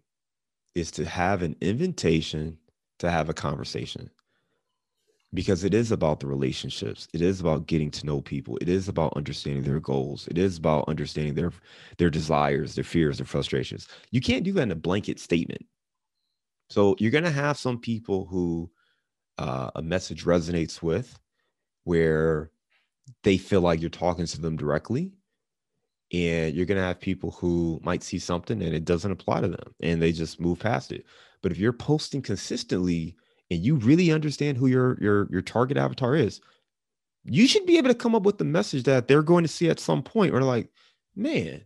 is 0.76 0.92
to 0.92 1.06
have 1.06 1.42
an 1.42 1.56
invitation 1.62 2.60
to 3.00 3.10
have 3.10 3.28
a 3.28 3.34
conversation 3.34 4.12
because 5.34 5.64
it 5.64 5.74
is 5.74 5.92
about 5.92 6.20
the 6.20 6.28
relationships. 6.28 7.08
It 7.14 7.22
is 7.22 7.42
about 7.42 7.68
getting 7.68 7.92
to 7.92 8.06
know 8.06 8.22
people. 8.22 8.58
It 8.62 8.70
is 8.70 8.88
about 8.88 9.18
understanding 9.18 9.64
their 9.64 9.80
goals. 9.80 10.28
It 10.28 10.38
is 10.38 10.58
about 10.58 10.88
understanding 10.88 11.34
their 11.34 11.52
their 11.98 12.10
desires 12.10 12.76
their 12.76 12.84
fears 12.84 13.18
their 13.18 13.26
frustrations. 13.26 13.88
You 14.12 14.22
can't 14.22 14.44
do 14.44 14.54
that 14.54 14.64
in 14.64 14.72
a 14.72 14.76
blanket 14.76 15.20
statement. 15.20 15.66
So 16.70 16.96
you're 17.00 17.12
going 17.12 17.24
to 17.24 17.32
have 17.32 17.58
some 17.58 17.80
people 17.80 18.26
who 18.26 18.70
uh, 19.38 19.72
a 19.76 19.82
message 19.82 20.26
resonates 20.26 20.82
with 20.82 21.20
where 21.84 22.52
they 23.24 23.38
feel 23.38 23.62
like 23.62 23.82
you're 23.82 23.90
talking 23.90 24.26
to 24.26 24.42
them 24.42 24.58
directly 24.58 25.12
and 26.12 26.56
you're 26.56 26.66
going 26.66 26.78
to 26.78 26.84
have 26.84 27.00
people 27.00 27.32
who 27.32 27.80
might 27.84 28.04
see 28.04 28.20
something 28.20 28.62
and 28.62 28.74
it 28.74 28.86
doesn't 28.86 29.12
apply 29.12 29.42
to 29.42 29.48
them 29.48 29.76
and 29.82 30.02
they 30.02 30.12
just 30.12 30.40
move 30.40 30.60
past 30.60 30.92
it. 30.92 31.06
But 31.42 31.52
if 31.52 31.58
you're 31.58 31.74
posting 31.74 32.22
consistently 32.22 33.16
and 33.52 33.64
you 33.64 33.76
really 33.76 34.12
understand 34.12 34.58
who 34.58 34.68
your 34.68 34.98
your 35.02 35.28
your 35.32 35.42
target 35.42 35.78
avatar 35.78 36.16
is, 36.16 36.42
you 37.24 37.48
should 37.48 37.66
be 37.66 37.78
able 37.78 37.90
to 37.90 37.96
come 37.96 38.16
up 38.16 38.24
with 38.24 38.38
the 38.38 38.44
message 38.46 38.84
that 38.84 39.08
they're 39.08 39.24
going 39.24 39.44
to 39.44 39.50
see 39.50 39.70
at 39.70 39.80
some 39.80 40.04
point 40.04 40.34
or 40.34 40.42
like, 40.42 40.70
man, 41.16 41.64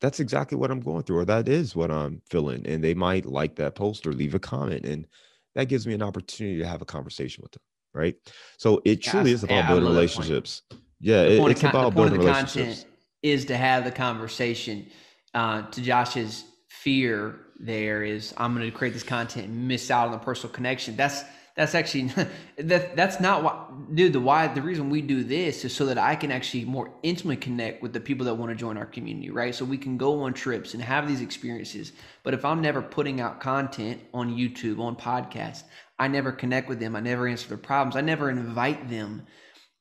that's 0.00 0.20
exactly 0.20 0.56
what 0.56 0.70
I'm 0.70 0.80
going 0.80 1.02
through, 1.02 1.18
or 1.18 1.24
that 1.24 1.48
is 1.48 1.74
what 1.74 1.90
I'm 1.90 2.22
feeling. 2.30 2.66
And 2.66 2.82
they 2.82 2.94
might 2.94 3.26
like 3.26 3.56
that 3.56 3.74
post 3.74 4.06
or 4.06 4.12
leave 4.12 4.34
a 4.34 4.38
comment. 4.38 4.84
And 4.84 5.06
that 5.54 5.64
gives 5.64 5.86
me 5.86 5.94
an 5.94 6.02
opportunity 6.02 6.58
to 6.58 6.66
have 6.66 6.82
a 6.82 6.86
conversation 6.86 7.42
with 7.42 7.52
them. 7.52 7.62
Right. 7.94 8.16
So 8.58 8.80
it 8.84 9.02
truly 9.02 9.32
is 9.32 9.42
about 9.42 9.54
yeah, 9.54 9.68
building 9.68 9.88
relationships. 9.88 10.62
Yeah, 11.00 11.22
it, 11.22 11.40
it's 11.50 11.60
con- 11.60 11.70
about 11.70 11.94
building 11.94 12.18
relationships. 12.18 12.84
is 13.22 13.44
to 13.46 13.56
have 13.56 13.84
the 13.84 13.90
conversation. 13.90 14.86
Uh, 15.34 15.62
to 15.70 15.82
Josh's 15.82 16.44
fear 16.68 17.40
there 17.58 18.04
is 18.04 18.32
I'm 18.36 18.54
going 18.54 18.70
to 18.70 18.76
create 18.76 18.94
this 18.94 19.02
content 19.02 19.46
and 19.48 19.68
miss 19.68 19.90
out 19.90 20.06
on 20.06 20.12
the 20.12 20.18
personal 20.18 20.52
connection. 20.52 20.96
That's 20.96 21.24
that's 21.58 21.74
actually 21.74 22.12
that 22.56 22.94
that's 22.94 23.20
not 23.20 23.42
what 23.42 23.94
dude 23.94 24.12
the 24.12 24.20
why 24.20 24.46
the 24.46 24.62
reason 24.62 24.90
we 24.90 25.02
do 25.02 25.24
this 25.24 25.64
is 25.64 25.74
so 25.74 25.86
that 25.86 25.98
I 25.98 26.14
can 26.14 26.30
actually 26.30 26.64
more 26.64 26.92
intimately 27.02 27.36
connect 27.36 27.82
with 27.82 27.92
the 27.92 28.00
people 28.00 28.26
that 28.26 28.36
want 28.36 28.50
to 28.50 28.56
join 28.56 28.78
our 28.78 28.86
community, 28.86 29.30
right? 29.30 29.54
So 29.54 29.64
we 29.64 29.76
can 29.76 29.98
go 29.98 30.22
on 30.22 30.34
trips 30.34 30.74
and 30.74 30.82
have 30.82 31.08
these 31.08 31.20
experiences. 31.20 31.92
But 32.22 32.34
if 32.34 32.44
I'm 32.44 32.62
never 32.62 32.80
putting 32.80 33.20
out 33.20 33.40
content 33.40 34.00
on 34.14 34.36
YouTube, 34.36 34.78
on 34.78 34.94
podcast, 34.94 35.64
I 35.98 36.06
never 36.06 36.30
connect 36.30 36.68
with 36.68 36.78
them, 36.78 36.94
I 36.94 37.00
never 37.00 37.26
answer 37.26 37.48
their 37.48 37.58
problems, 37.58 37.96
I 37.96 38.02
never 38.02 38.30
invite 38.30 38.88
them 38.88 39.26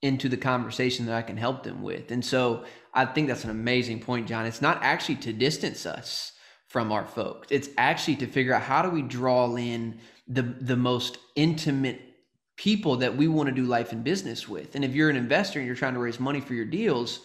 into 0.02 0.30
the 0.30 0.38
conversation 0.38 1.06
that 1.06 1.16
I 1.16 1.22
can 1.22 1.38
help 1.38 1.64
them 1.64 1.82
with. 1.82 2.12
And 2.12 2.24
so 2.24 2.66
I 2.94 3.06
think 3.06 3.28
that's 3.28 3.44
an 3.44 3.50
amazing 3.50 4.00
point, 4.00 4.28
John. 4.28 4.46
It's 4.46 4.62
not 4.62 4.80
actually 4.82 5.16
to 5.18 5.34
distance 5.34 5.86
us 5.86 6.34
from 6.78 6.92
our 6.92 7.08
folks. 7.08 7.48
It's 7.50 7.70
actually 7.80 8.18
to 8.18 8.28
figure 8.28 8.54
out 8.54 8.62
how 8.62 8.84
do 8.84 8.92
we 8.92 9.02
draw 9.02 9.56
in 9.56 9.98
the 10.28 10.44
the 10.44 10.76
most 10.76 11.18
intimate 11.36 12.00
people 12.56 12.98
that 12.98 13.18
we 13.18 13.28
want 13.28 13.50
to 13.50 13.56
do 13.56 13.64
life 13.64 13.94
and 13.94 14.04
business 14.04 14.48
with. 14.48 14.76
And 14.76 14.86
if 14.86 14.94
you're 14.94 15.10
an 15.10 15.16
investor 15.16 15.58
and 15.58 15.66
you're 15.66 15.76
trying 15.76 15.96
to 15.96 16.00
raise 16.00 16.20
money 16.20 16.40
for 16.40 16.54
your 16.54 16.66
deals, 16.66 17.22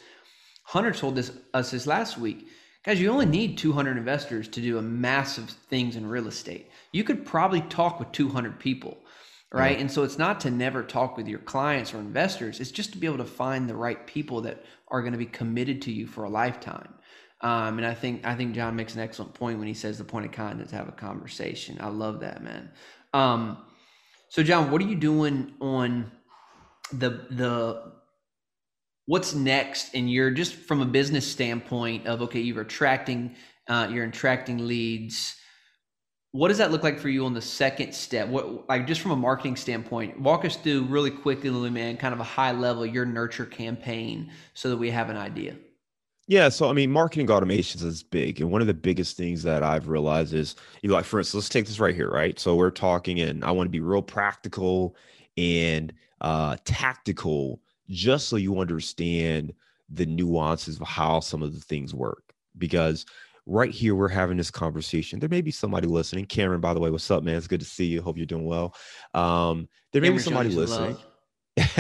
Hunter 0.63 0.91
told 0.91 1.17
this 1.17 1.33
us 1.53 1.71
this 1.71 1.87
last 1.87 2.17
week. 2.17 2.49
Guys, 2.83 2.99
you 2.99 3.11
only 3.11 3.27
need 3.27 3.59
200 3.59 3.99
investors 3.99 4.49
to 4.49 4.63
do 4.63 4.79
a 4.79 4.83
massive 4.83 5.51
things 5.51 5.97
in 5.97 6.09
real 6.09 6.29
estate. 6.29 6.71
You 6.93 7.05
could 7.05 7.27
probably 7.27 7.61
talk 7.61 8.01
with 8.01 8.11
200 8.13 8.59
people, 8.59 8.97
right? 9.53 9.79
And 9.79 9.93
so 9.93 10.03
it's 10.03 10.17
not 10.17 10.41
to 10.41 10.51
never 10.51 10.83
talk 10.83 11.19
with 11.19 11.29
your 11.29 11.41
clients 11.41 11.93
or 11.93 11.99
investors. 11.99 12.59
It's 12.59 12.71
just 12.71 12.93
to 12.93 12.99
be 12.99 13.07
able 13.07 13.19
to 13.19 13.27
find 13.27 13.69
the 13.69 13.77
right 13.77 14.07
people 14.07 14.41
that 14.41 14.65
are 14.89 15.03
going 15.03 15.13
to 15.13 15.19
be 15.19 15.27
committed 15.27 15.83
to 15.83 15.93
you 15.93 16.07
for 16.07 16.25
a 16.25 16.31
lifetime. 16.31 16.95
Um, 17.43 17.79
and 17.79 17.87
I 17.87 17.95
think 17.95 18.25
I 18.25 18.37
think 18.37 18.55
John 18.55 18.77
makes 18.77 18.95
an 18.95 19.01
excellent 19.01 19.35
point 19.35 19.59
when 19.59 19.67
he 19.67 19.75
says 19.75 19.99
the 19.99 20.05
point 20.05 20.27
of 20.27 20.33
content 20.33 20.63
is 20.63 20.71
to 20.71 20.77
have 20.77 20.89
a 20.89 20.93
conversation. 20.93 21.77
I 21.81 21.89
love 21.89 22.21
that, 22.21 22.43
man. 22.43 22.71
Um, 23.13 23.59
so 24.29 24.43
John, 24.43 24.71
what 24.71 24.81
are 24.81 24.87
you 24.87 24.95
doing 24.95 25.55
on 25.61 26.11
the 26.93 27.27
the 27.31 27.93
what's 29.07 29.35
next 29.35 29.95
and 29.95 30.11
you're 30.11 30.31
just 30.31 30.55
from 30.55 30.81
a 30.81 30.87
business 30.87 31.27
standpoint 31.27 32.07
of 32.07 32.23
okay, 32.23 32.41
you're 32.41 32.63
attracting 32.63 33.35
uh, 33.69 33.89
you're 33.91 34.05
attracting 34.05 34.67
leads. 34.67 35.37
What 36.31 36.49
does 36.49 36.59
that 36.59 36.71
look 36.71 36.83
like 36.83 36.99
for 36.99 37.09
you 37.09 37.27
on 37.27 37.35
the 37.35 37.43
second 37.43 37.93
step? 37.93 38.29
What 38.29 38.69
like 38.69 38.87
just 38.87 39.01
from 39.01 39.11
a 39.11 39.17
marketing 39.17 39.57
standpoint, 39.57 40.21
walk 40.21 40.45
us 40.45 40.57
through 40.57 40.85
really 40.85 41.11
quickly, 41.11 41.51
Lily 41.51 41.71
man, 41.71 41.97
kind 41.97 42.15
of 42.15 42.21
a 42.21 42.25
high 42.25 42.53
level 42.53 42.87
your 42.87 43.05
nurture 43.05 43.47
campaign 43.47 44.31
so 44.55 44.71
that 44.71 44.77
we 44.77 44.91
have 44.91 45.11
an 45.11 45.17
idea. 45.17 45.57
Yeah, 46.33 46.49
so 46.49 46.71
I 46.71 46.73
mean, 46.73 46.91
marketing 46.91 47.27
automations 47.27 47.85
is 47.85 48.03
big, 48.03 48.41
and 48.41 48.51
one 48.51 48.63
of 48.63 48.67
the 48.67 48.73
biggest 48.73 49.19
things 49.19 49.43
that 49.43 49.63
I've 49.63 49.89
realized 49.89 50.33
is, 50.33 50.57
you 50.81 50.89
know, 50.89 50.95
like 50.95 51.05
for 51.05 51.19
instance, 51.19 51.35
let's 51.35 51.49
take 51.51 51.67
this 51.67 51.79
right 51.79 51.95
here, 51.95 52.09
right? 52.09 52.41
So 52.41 52.57
we're 52.57 52.71
talking, 52.71 53.21
and 53.21 53.45
I 53.45 53.51
want 53.51 53.67
to 53.67 53.71
be 53.71 53.81
real 53.81 54.01
practical 54.01 54.97
and 55.37 55.93
uh, 56.23 56.57
tactical, 56.65 57.61
just 57.91 58.31
so 58.31 58.37
you 58.37 58.61
understand 58.61 59.53
the 59.91 60.07
nuances 60.07 60.81
of 60.81 60.87
how 60.87 61.21
some 61.21 61.43
of 61.43 61.53
the 61.53 61.61
things 61.61 61.93
work. 61.93 62.33
Because 62.57 63.05
right 63.45 63.71
here, 63.71 63.95
we're 63.95 64.09
having 64.09 64.39
this 64.39 64.51
conversation. 64.51 65.21
There 65.21 65.29
may 65.29 65.43
be 65.43 65.51
somebody 65.51 65.87
listening. 65.87 66.25
Cameron, 66.25 66.63
by 66.63 66.73
the 66.73 66.81
way, 66.81 66.89
what's 66.89 67.11
up, 67.11 67.23
man? 67.23 67.37
It's 67.37 67.47
good 67.47 67.61
to 67.61 67.67
see 67.67 67.85
you. 67.85 68.01
Hope 68.01 68.17
you're 68.17 68.25
doing 68.25 68.47
well. 68.47 68.75
Um, 69.13 69.69
there 69.93 70.01
may 70.01 70.09
Cameron 70.09 70.17
be 70.17 70.23
somebody 70.23 70.49
listening. 70.49 70.97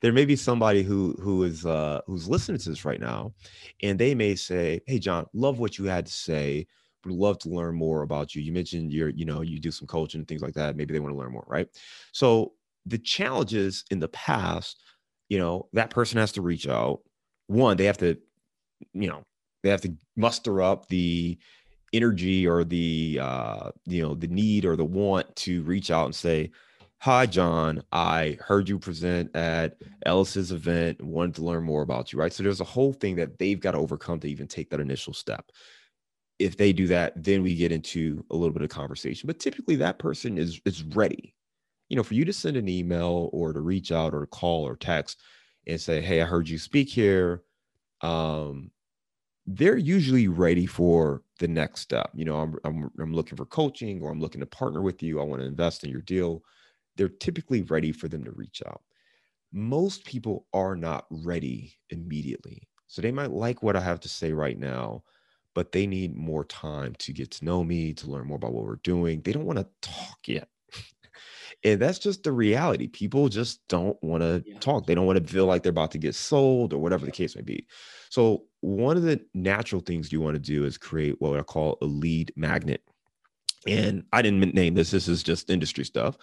there 0.00 0.12
may 0.12 0.24
be 0.24 0.36
somebody 0.36 0.82
who 0.82 1.16
who 1.20 1.42
is 1.42 1.66
uh 1.66 2.00
who's 2.06 2.28
listening 2.28 2.58
to 2.58 2.68
this 2.68 2.84
right 2.84 3.00
now 3.00 3.32
and 3.82 3.98
they 3.98 4.14
may 4.14 4.36
say 4.36 4.80
hey 4.86 4.98
john 4.98 5.26
love 5.32 5.58
what 5.58 5.78
you 5.78 5.84
had 5.86 6.06
to 6.06 6.12
say. 6.12 6.66
Would 7.04 7.14
love 7.14 7.38
to 7.40 7.48
learn 7.48 7.74
more 7.74 8.02
about 8.02 8.34
you. 8.34 8.42
You 8.42 8.52
mentioned 8.52 8.92
you're 8.92 9.08
you 9.08 9.24
know 9.24 9.40
you 9.40 9.58
do 9.60 9.70
some 9.70 9.86
coaching 9.86 10.20
and 10.20 10.28
things 10.28 10.42
like 10.42 10.54
that. 10.54 10.76
Maybe 10.76 10.92
they 10.92 11.00
want 11.00 11.14
to 11.14 11.18
learn 11.18 11.32
more 11.32 11.44
right? 11.46 11.66
So 12.12 12.52
the 12.86 12.98
challenges 12.98 13.84
in 13.90 13.98
the 13.98 14.08
past 14.08 14.82
you 15.28 15.38
know 15.38 15.68
that 15.72 15.90
person 15.90 16.18
has 16.18 16.32
to 16.32 16.42
reach 16.42 16.68
out. 16.68 17.00
One 17.46 17.76
they 17.76 17.86
have 17.86 17.98
to 17.98 18.18
you 18.92 19.08
know 19.08 19.22
they 19.62 19.70
have 19.70 19.80
to 19.82 19.94
muster 20.16 20.60
up 20.62 20.88
the 20.88 21.38
energy 21.92 22.46
or 22.46 22.64
the 22.64 23.18
uh 23.22 23.70
you 23.86 24.02
know 24.02 24.14
the 24.14 24.28
need 24.28 24.64
or 24.64 24.76
the 24.76 24.84
want 24.84 25.34
to 25.36 25.62
reach 25.62 25.90
out 25.90 26.04
and 26.04 26.14
say 26.14 26.50
Hi, 27.00 27.26
John. 27.26 27.82
I 27.92 28.38
heard 28.40 28.68
you 28.68 28.78
present 28.78 29.34
at 29.36 29.76
Ellis's 30.04 30.50
event 30.50 31.00
wanted 31.02 31.36
to 31.36 31.42
learn 31.44 31.62
more 31.62 31.82
about 31.82 32.12
you, 32.12 32.18
right? 32.18 32.32
So 32.32 32.42
there's 32.42 32.60
a 32.60 32.64
whole 32.64 32.92
thing 32.92 33.16
that 33.16 33.38
they've 33.38 33.60
got 33.60 33.72
to 33.72 33.78
overcome 33.78 34.18
to 34.20 34.28
even 34.30 34.48
take 34.48 34.70
that 34.70 34.80
initial 34.80 35.14
step. 35.14 35.50
If 36.38 36.56
they 36.56 36.72
do 36.72 36.88
that, 36.88 37.14
then 37.22 37.42
we 37.42 37.54
get 37.56 37.72
into 37.72 38.24
a 38.30 38.36
little 38.36 38.52
bit 38.54 38.62
of 38.62 38.70
conversation. 38.70 39.26
But 39.28 39.40
typically 39.40 39.76
that 39.76 39.98
person 39.98 40.38
is 40.38 40.60
is 40.64 40.84
ready. 40.84 41.34
You 41.88 41.96
know, 41.96 42.04
for 42.04 42.14
you 42.14 42.24
to 42.26 42.32
send 42.32 42.56
an 42.56 42.68
email 42.68 43.30
or 43.32 43.52
to 43.52 43.60
reach 43.60 43.92
out 43.92 44.14
or 44.14 44.26
call 44.26 44.66
or 44.66 44.76
text 44.76 45.20
and 45.66 45.80
say, 45.80 46.00
Hey, 46.00 46.22
I 46.22 46.26
heard 46.26 46.48
you 46.48 46.58
speak 46.58 46.90
here. 46.90 47.42
Um, 48.02 48.70
they're 49.46 49.76
usually 49.78 50.28
ready 50.28 50.66
for 50.66 51.22
the 51.38 51.48
next 51.48 51.80
step. 51.80 52.10
You 52.14 52.24
know, 52.24 52.36
I'm, 52.36 52.56
I'm, 52.64 52.90
I'm 53.00 53.14
looking 53.14 53.36
for 53.36 53.46
coaching 53.46 54.02
or 54.02 54.10
I'm 54.10 54.20
looking 54.20 54.40
to 54.40 54.46
partner 54.46 54.82
with 54.82 55.02
you. 55.02 55.20
I 55.20 55.24
want 55.24 55.40
to 55.40 55.48
invest 55.48 55.84
in 55.84 55.90
your 55.90 56.02
deal 56.02 56.42
they're 56.98 57.08
typically 57.08 57.62
ready 57.62 57.92
for 57.92 58.08
them 58.08 58.24
to 58.24 58.32
reach 58.32 58.60
out. 58.66 58.82
Most 59.52 60.04
people 60.04 60.46
are 60.52 60.76
not 60.76 61.06
ready 61.10 61.74
immediately. 61.88 62.68
So 62.88 63.00
they 63.00 63.12
might 63.12 63.30
like 63.30 63.62
what 63.62 63.76
I 63.76 63.80
have 63.80 64.00
to 64.00 64.08
say 64.08 64.32
right 64.32 64.58
now, 64.58 65.04
but 65.54 65.72
they 65.72 65.86
need 65.86 66.16
more 66.16 66.44
time 66.44 66.94
to 66.98 67.12
get 67.12 67.30
to 67.32 67.44
know 67.44 67.64
me, 67.64 67.94
to 67.94 68.10
learn 68.10 68.26
more 68.26 68.36
about 68.36 68.52
what 68.52 68.64
we're 68.64 68.76
doing. 68.76 69.22
They 69.22 69.32
don't 69.32 69.46
want 69.46 69.58
to 69.58 69.66
talk 69.80 70.18
yet. 70.26 70.48
and 71.64 71.80
that's 71.80 71.98
just 71.98 72.24
the 72.24 72.32
reality. 72.32 72.88
People 72.88 73.28
just 73.28 73.66
don't 73.68 73.96
want 74.02 74.22
to 74.22 74.42
yeah. 74.44 74.58
talk. 74.58 74.86
They 74.86 74.94
don't 74.94 75.06
want 75.06 75.24
to 75.24 75.32
feel 75.32 75.46
like 75.46 75.62
they're 75.62 75.70
about 75.70 75.92
to 75.92 75.98
get 75.98 76.14
sold 76.14 76.72
or 76.72 76.78
whatever 76.78 77.06
the 77.06 77.12
case 77.12 77.36
may 77.36 77.42
be. 77.42 77.66
So, 78.10 78.44
one 78.60 78.96
of 78.96 79.04
the 79.04 79.20
natural 79.34 79.80
things 79.80 80.10
you 80.10 80.20
want 80.20 80.34
to 80.34 80.40
do 80.40 80.64
is 80.64 80.76
create 80.76 81.14
what 81.20 81.38
I 81.38 81.42
call 81.42 81.78
a 81.80 81.84
lead 81.84 82.32
magnet 82.34 82.82
and 83.66 84.04
I 84.12 84.22
didn't 84.22 84.54
name 84.54 84.74
this, 84.74 84.90
this 84.90 85.08
is 85.08 85.22
just 85.22 85.50
industry 85.50 85.84
stuff, 85.84 86.16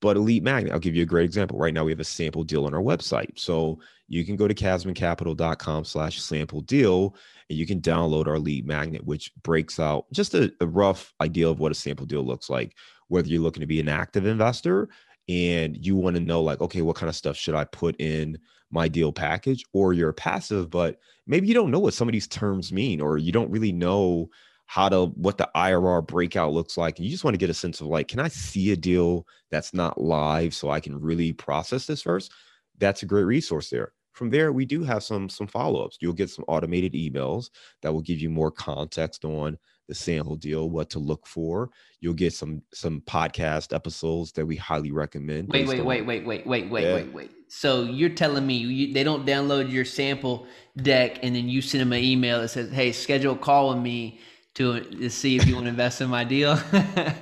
but 0.00 0.16
a 0.16 0.20
lead 0.20 0.44
magnet, 0.44 0.72
I'll 0.72 0.78
give 0.78 0.94
you 0.94 1.02
a 1.02 1.06
great 1.06 1.24
example. 1.24 1.58
Right 1.58 1.72
now, 1.72 1.84
we 1.84 1.92
have 1.92 2.00
a 2.00 2.04
sample 2.04 2.44
deal 2.44 2.66
on 2.66 2.74
our 2.74 2.82
website. 2.82 3.38
So 3.38 3.80
you 4.08 4.24
can 4.24 4.36
go 4.36 4.46
to 4.46 4.54
casmoncapital.com 4.54 5.84
slash 5.84 6.20
sample 6.20 6.60
deal 6.60 7.16
and 7.48 7.58
you 7.58 7.66
can 7.66 7.80
download 7.80 8.26
our 8.26 8.38
lead 8.38 8.66
magnet, 8.66 9.04
which 9.04 9.32
breaks 9.42 9.80
out 9.80 10.06
just 10.12 10.34
a, 10.34 10.52
a 10.60 10.66
rough 10.66 11.14
idea 11.20 11.48
of 11.48 11.60
what 11.60 11.72
a 11.72 11.76
sample 11.76 12.06
deal 12.06 12.22
looks 12.22 12.50
like, 12.50 12.76
whether 13.08 13.28
you're 13.28 13.42
looking 13.42 13.62
to 13.62 13.66
be 13.66 13.80
an 13.80 13.88
active 13.88 14.26
investor 14.26 14.88
and 15.28 15.84
you 15.84 15.94
want 15.94 16.16
to 16.16 16.22
know 16.22 16.42
like 16.42 16.60
okay 16.60 16.82
what 16.82 16.96
kind 16.96 17.08
of 17.08 17.14
stuff 17.14 17.36
should 17.36 17.54
i 17.54 17.64
put 17.64 17.94
in 18.00 18.36
my 18.70 18.88
deal 18.88 19.12
package 19.12 19.64
or 19.72 19.92
you're 19.92 20.12
passive 20.12 20.68
but 20.68 20.98
maybe 21.26 21.46
you 21.46 21.54
don't 21.54 21.70
know 21.70 21.78
what 21.78 21.94
some 21.94 22.08
of 22.08 22.12
these 22.12 22.26
terms 22.26 22.72
mean 22.72 23.00
or 23.00 23.18
you 23.18 23.30
don't 23.30 23.50
really 23.50 23.72
know 23.72 24.28
how 24.72 24.88
to 24.88 25.04
what 25.16 25.36
the 25.36 25.50
IRR 25.54 26.06
breakout 26.06 26.54
looks 26.54 26.78
like. 26.78 26.96
And 26.96 27.04
you 27.04 27.10
just 27.10 27.24
want 27.24 27.34
to 27.34 27.38
get 27.38 27.50
a 27.50 27.54
sense 27.54 27.82
of 27.82 27.88
like, 27.88 28.08
can 28.08 28.18
I 28.18 28.28
see 28.28 28.72
a 28.72 28.76
deal 28.76 29.26
that's 29.50 29.74
not 29.74 30.00
live 30.00 30.54
so 30.54 30.70
I 30.70 30.80
can 30.80 30.98
really 30.98 31.34
process 31.34 31.84
this 31.84 32.00
first? 32.00 32.32
That's 32.78 33.02
a 33.02 33.06
great 33.06 33.24
resource 33.24 33.68
there. 33.68 33.92
From 34.12 34.30
there, 34.30 34.50
we 34.50 34.64
do 34.64 34.82
have 34.82 35.02
some 35.02 35.28
some 35.28 35.46
follow-ups. 35.46 35.98
You'll 36.00 36.14
get 36.14 36.30
some 36.30 36.46
automated 36.48 36.94
emails 36.94 37.50
that 37.82 37.92
will 37.92 38.00
give 38.00 38.20
you 38.20 38.30
more 38.30 38.50
context 38.50 39.26
on 39.26 39.58
the 39.88 39.94
sample 39.94 40.36
deal, 40.36 40.70
what 40.70 40.88
to 40.90 40.98
look 40.98 41.26
for. 41.26 41.68
You'll 42.00 42.14
get 42.14 42.32
some 42.32 42.62
some 42.72 43.02
podcast 43.02 43.74
episodes 43.74 44.32
that 44.32 44.46
we 44.46 44.56
highly 44.56 44.90
recommend. 44.90 45.48
Wait, 45.48 45.68
wait, 45.68 45.84
wait, 45.84 46.06
wait, 46.06 46.24
wait, 46.24 46.46
wait, 46.46 46.70
wait, 46.70 46.84
yeah. 46.84 46.94
wait, 46.94 47.12
wait. 47.12 47.30
So 47.48 47.82
you're 47.82 48.08
telling 48.08 48.46
me 48.46 48.54
you, 48.56 48.94
they 48.94 49.04
don't 49.04 49.26
download 49.26 49.70
your 49.70 49.84
sample 49.84 50.46
deck 50.78 51.18
and 51.22 51.36
then 51.36 51.50
you 51.50 51.60
send 51.60 51.82
them 51.82 51.92
an 51.92 52.02
email 52.02 52.40
that 52.40 52.48
says, 52.48 52.72
"Hey, 52.72 52.92
schedule 52.92 53.34
a 53.34 53.38
call 53.38 53.74
with 53.74 53.82
me." 53.82 54.18
To, 54.54 54.80
to 54.80 55.10
see 55.10 55.36
if 55.36 55.46
you 55.46 55.54
want 55.54 55.64
to 55.64 55.70
invest 55.70 56.00
in 56.00 56.08
my 56.10 56.24
deal? 56.24 56.58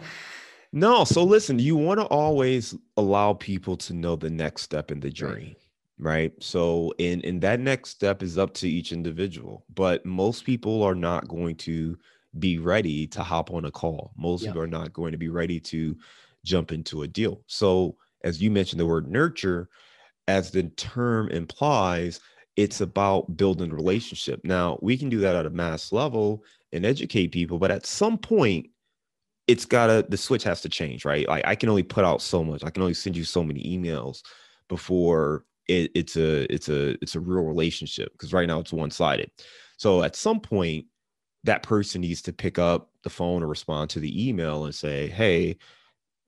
no. 0.73 1.05
So 1.05 1.25
listen, 1.25 1.59
you 1.59 1.77
want 1.77 2.01
to 2.01 2.07
always 2.07 2.75
allow 2.97 3.35
people 3.35 3.77
to 3.79 3.95
know 3.95 4.16
the 4.16 4.31
next 4.31 4.62
step 4.62 4.90
in 4.90 5.01
the 5.01 5.11
journey. 5.11 5.57
Right. 5.99 6.12
right? 6.12 6.33
So 6.40 6.93
in 6.99 7.21
in 7.23 7.40
that 7.40 7.61
next 7.61 7.90
step 7.90 8.23
is 8.23 8.38
up 8.38 8.55
to 8.55 8.69
each 8.69 8.93
individual, 8.93 9.64
but 9.75 10.05
most 10.05 10.45
people 10.45 10.83
are 10.83 10.95
not 10.95 11.29
going 11.29 11.57
to 11.57 11.97
be 12.38 12.59
ready 12.59 13.07
to 13.09 13.23
hop 13.23 13.51
on 13.51 13.64
a 13.64 13.71
call. 13.71 14.12
Most 14.16 14.43
yeah. 14.43 14.51
people 14.51 14.62
are 14.62 14.66
not 14.69 14.93
going 14.93 15.12
to 15.12 15.19
be 15.19 15.29
ready 15.29 15.61
to 15.61 15.97
jump 16.45 16.73
into 16.73 17.03
a 17.03 17.09
deal. 17.09 17.43
So 17.47 17.97
as 18.23 18.40
you 18.40 18.51
mentioned 18.51 18.81
the 18.81 18.87
word 18.87 19.11
nurture, 19.11 19.69
as 20.29 20.51
the 20.51 20.64
term 20.64 21.29
implies, 21.29 22.21
it's 22.61 22.83
about 22.83 23.38
building 23.38 23.73
relationship. 23.73 24.42
Now, 24.44 24.79
we 24.83 24.99
can 24.99 25.09
do 25.09 25.18
that 25.20 25.35
at 25.35 25.46
a 25.46 25.51
mass 25.51 25.92
level 25.92 26.44
and 26.73 26.85
educate 26.85 27.29
people, 27.29 27.59
but 27.59 27.70
at 27.70 27.87
some 27.87 28.18
point, 28.18 28.66
it's 29.49 29.64
gotta 29.64 30.07
the 30.09 30.16
switch 30.16 30.44
has 30.44 30.61
to 30.62 30.68
change, 30.68 31.05
right? 31.05 31.27
Like 31.29 31.46
I 31.46 31.55
can 31.57 31.68
only 31.70 31.83
put 31.83 32.05
out 32.05 32.23
so 32.23 32.44
much. 32.44 32.62
I 32.64 32.70
can 32.70 32.83
only 32.83 32.94
send 32.94 33.16
you 33.16 33.25
so 33.25 33.42
many 33.42 33.62
emails 33.64 34.23
before 34.68 35.44
it, 35.68 35.90
it's 35.94 36.16
a 36.16 36.53
it's 36.53 36.68
a 36.68 36.90
it's 37.03 37.16
a 37.16 37.20
real 37.20 37.42
relationship 37.44 38.12
because 38.12 38.33
right 38.33 38.46
now 38.46 38.61
it's 38.61 38.73
one 38.73 38.90
sided. 38.90 39.31
So 39.79 40.03
at 40.03 40.16
some 40.16 40.40
point, 40.40 40.87
that 41.44 41.62
person 41.62 42.03
needs 42.03 42.23
to 42.23 42.33
pick 42.33 42.59
up 42.59 42.90
the 43.05 43.11
phone 43.11 43.42
or 43.42 43.49
respond 43.49 43.90
to 43.90 44.01
the 44.01 44.29
email 44.29 44.66
and 44.66 44.75
say, 44.75 45.09
"Hey, 45.09 45.57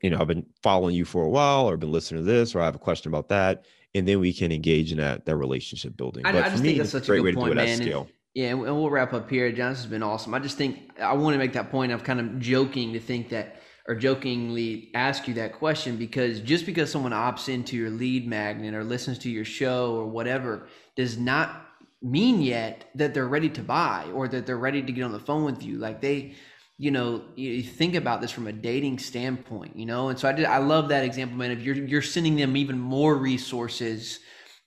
you 0.03 0.11
know, 0.11 0.19
I've 0.21 0.29
been 0.29 0.47
following 0.63 0.95
you 0.97 1.05
for 1.05 1.25
a 1.25 1.31
while, 1.31 1.69
or 1.69 1.77
been 1.77 1.93
listening 1.93 2.25
to 2.25 2.31
this, 2.31 2.55
or 2.55 2.61
I 2.61 2.65
have 2.67 2.75
a 2.77 2.79
question 2.79 3.11
about 3.11 3.29
that." 3.31 3.67
And 3.95 4.07
then 4.07 4.21
we 4.21 4.33
can 4.33 4.53
engage 4.53 4.93
in 4.93 4.99
that 4.99 5.27
that 5.27 5.37
relationship 5.37 5.97
building. 5.97 6.25
I, 6.27 6.33
but 6.33 6.45
I 6.45 6.49
just 6.51 6.63
me, 6.63 6.71
think 6.71 6.79
that's 6.79 6.91
such 6.91 7.09
a, 7.09 7.13
a 7.13 7.21
great 7.21 7.35
point, 7.35 7.55
man. 7.55 7.81
And, 7.81 8.07
yeah, 8.35 8.49
and 8.49 8.63
we'll 8.63 8.91
wrap 8.91 9.13
up 9.13 9.29
here. 9.29 9.53
John, 9.53 9.73
this 9.73 9.83
has 9.83 9.91
been 9.91 10.03
awesome. 10.03 10.33
I 10.33 10.39
just 10.39 10.57
think 10.57 10.99
I 11.01 11.13
want 11.13 11.35
to 11.35 11.39
make 11.39 11.53
that 11.53 11.71
point. 11.71 11.93
I'm 11.93 12.01
kind 12.01 12.21
of 12.21 12.39
joking 12.39 12.95
to 12.95 13.01
think 13.01 13.29
that, 13.29 13.61
or 13.87 13.95
jokingly 13.95 14.91
ask 14.95 15.29
you 15.29 15.35
that 15.35 15.53
question 15.55 15.97
because 15.97 16.41
just 16.41 16.65
because 16.65 16.91
someone 16.91 17.13
opts 17.13 17.49
into 17.49 17.77
your 17.77 17.91
lead 17.91 18.27
magnet 18.27 18.75
or 18.75 18.85
listens 18.85 19.19
to 19.19 19.31
your 19.31 19.45
show 19.45 19.95
or 19.95 20.07
whatever 20.07 20.69
does 20.97 21.19
not 21.19 21.67
mean 22.01 22.41
yet 22.41 22.87
that 22.95 23.13
they're 23.13 23.29
ready 23.29 23.49
to 23.51 23.63
buy 23.63 24.07
or 24.15 24.27
that 24.29 24.47
they're 24.47 24.59
ready 24.59 24.83
to 24.83 24.93
get 24.93 25.05
on 25.05 25.13
the 25.13 25.21
phone 25.21 25.45
with 25.45 25.63
you. 25.63 25.79
Like 25.79 26.01
they, 26.01 26.35
you 26.83 26.91
know, 26.91 27.23
you 27.37 27.63
think 27.63 27.95
about 27.95 28.21
this 28.21 28.33
from 28.33 28.49
a 28.49 28.53
dating 28.53 28.99
standpoint, 28.99 29.77
you 29.77 29.87
know. 29.87 30.09
And 30.09 30.19
so 30.19 30.29
I 30.29 30.33
did. 30.33 30.47
I 30.47 30.59
love 30.59 30.89
that 30.89 31.05
example, 31.05 31.39
man. 31.39 31.53
If 31.53 31.63
you're 31.63 31.77
you're 31.77 32.03
sending 32.03 32.35
them 32.35 32.57
even 32.57 32.77
more 32.77 33.15
resources 33.15 34.19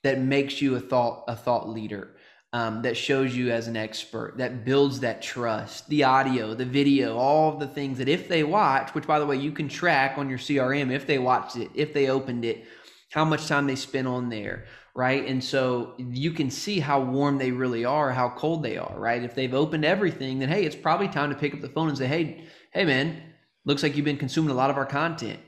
that 0.02 0.18
makes 0.18 0.62
you 0.62 0.76
a 0.76 0.80
thought 0.80 1.24
a 1.28 1.36
thought 1.36 1.68
leader. 1.68 2.12
Um, 2.52 2.80
that 2.82 2.96
shows 2.96 3.36
you 3.36 3.50
as 3.50 3.68
an 3.68 3.76
expert, 3.76 4.38
that 4.38 4.64
builds 4.64 5.00
that 5.00 5.20
trust, 5.20 5.86
the 5.90 6.04
audio, 6.04 6.54
the 6.54 6.64
video, 6.64 7.18
all 7.18 7.58
the 7.58 7.66
things 7.66 7.98
that 7.98 8.08
if 8.08 8.28
they 8.28 8.44
watch, 8.44 8.94
which 8.94 9.06
by 9.06 9.18
the 9.18 9.26
way, 9.26 9.36
you 9.36 9.52
can 9.52 9.68
track 9.68 10.16
on 10.16 10.30
your 10.30 10.38
CRM 10.38 10.90
if 10.90 11.06
they 11.06 11.18
watched 11.18 11.56
it, 11.56 11.68
if 11.74 11.92
they 11.92 12.08
opened 12.08 12.46
it, 12.46 12.64
how 13.10 13.26
much 13.26 13.46
time 13.46 13.66
they 13.66 13.76
spent 13.76 14.06
on 14.06 14.30
there, 14.30 14.64
right? 14.96 15.26
And 15.26 15.44
so 15.44 15.92
you 15.98 16.32
can 16.32 16.50
see 16.50 16.80
how 16.80 16.98
warm 17.00 17.36
they 17.36 17.50
really 17.50 17.84
are, 17.84 18.10
how 18.10 18.30
cold 18.30 18.62
they 18.62 18.78
are, 18.78 18.98
right? 18.98 19.22
If 19.22 19.34
they've 19.34 19.52
opened 19.52 19.84
everything, 19.84 20.38
then 20.38 20.48
hey, 20.48 20.64
it's 20.64 20.74
probably 20.74 21.06
time 21.06 21.28
to 21.28 21.36
pick 21.36 21.52
up 21.52 21.60
the 21.60 21.68
phone 21.68 21.90
and 21.90 21.98
say, 21.98 22.06
hey, 22.06 22.44
hey, 22.72 22.86
man, 22.86 23.22
looks 23.66 23.82
like 23.82 23.94
you've 23.94 24.06
been 24.06 24.16
consuming 24.16 24.50
a 24.50 24.54
lot 24.54 24.70
of 24.70 24.78
our 24.78 24.86
content. 24.86 25.38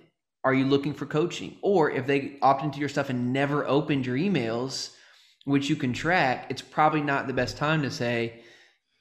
Are 0.45 0.53
you 0.53 0.67
looking 0.67 0.93
for 0.93 1.07
coaching? 1.07 1.57
Or 1.63 1.91
if 1.91 2.07
they 2.07 2.37
opt 2.43 2.63
into 2.63 2.79
your 2.79 2.91
stuff 2.91 3.09
and 3.09 3.33
never 3.33 3.67
opened 3.67 4.05
your 4.05 4.19
emails, 4.19 4.91
which 5.47 5.71
you 5.71 5.77
can 5.77 5.95
track, 5.95 6.47
it's 6.51 6.63
probably 6.63 7.01
not 7.01 7.27
the 7.27 7.33
best 7.33 7.57
time 7.57 7.81
to 7.83 7.91
say, 7.91 8.43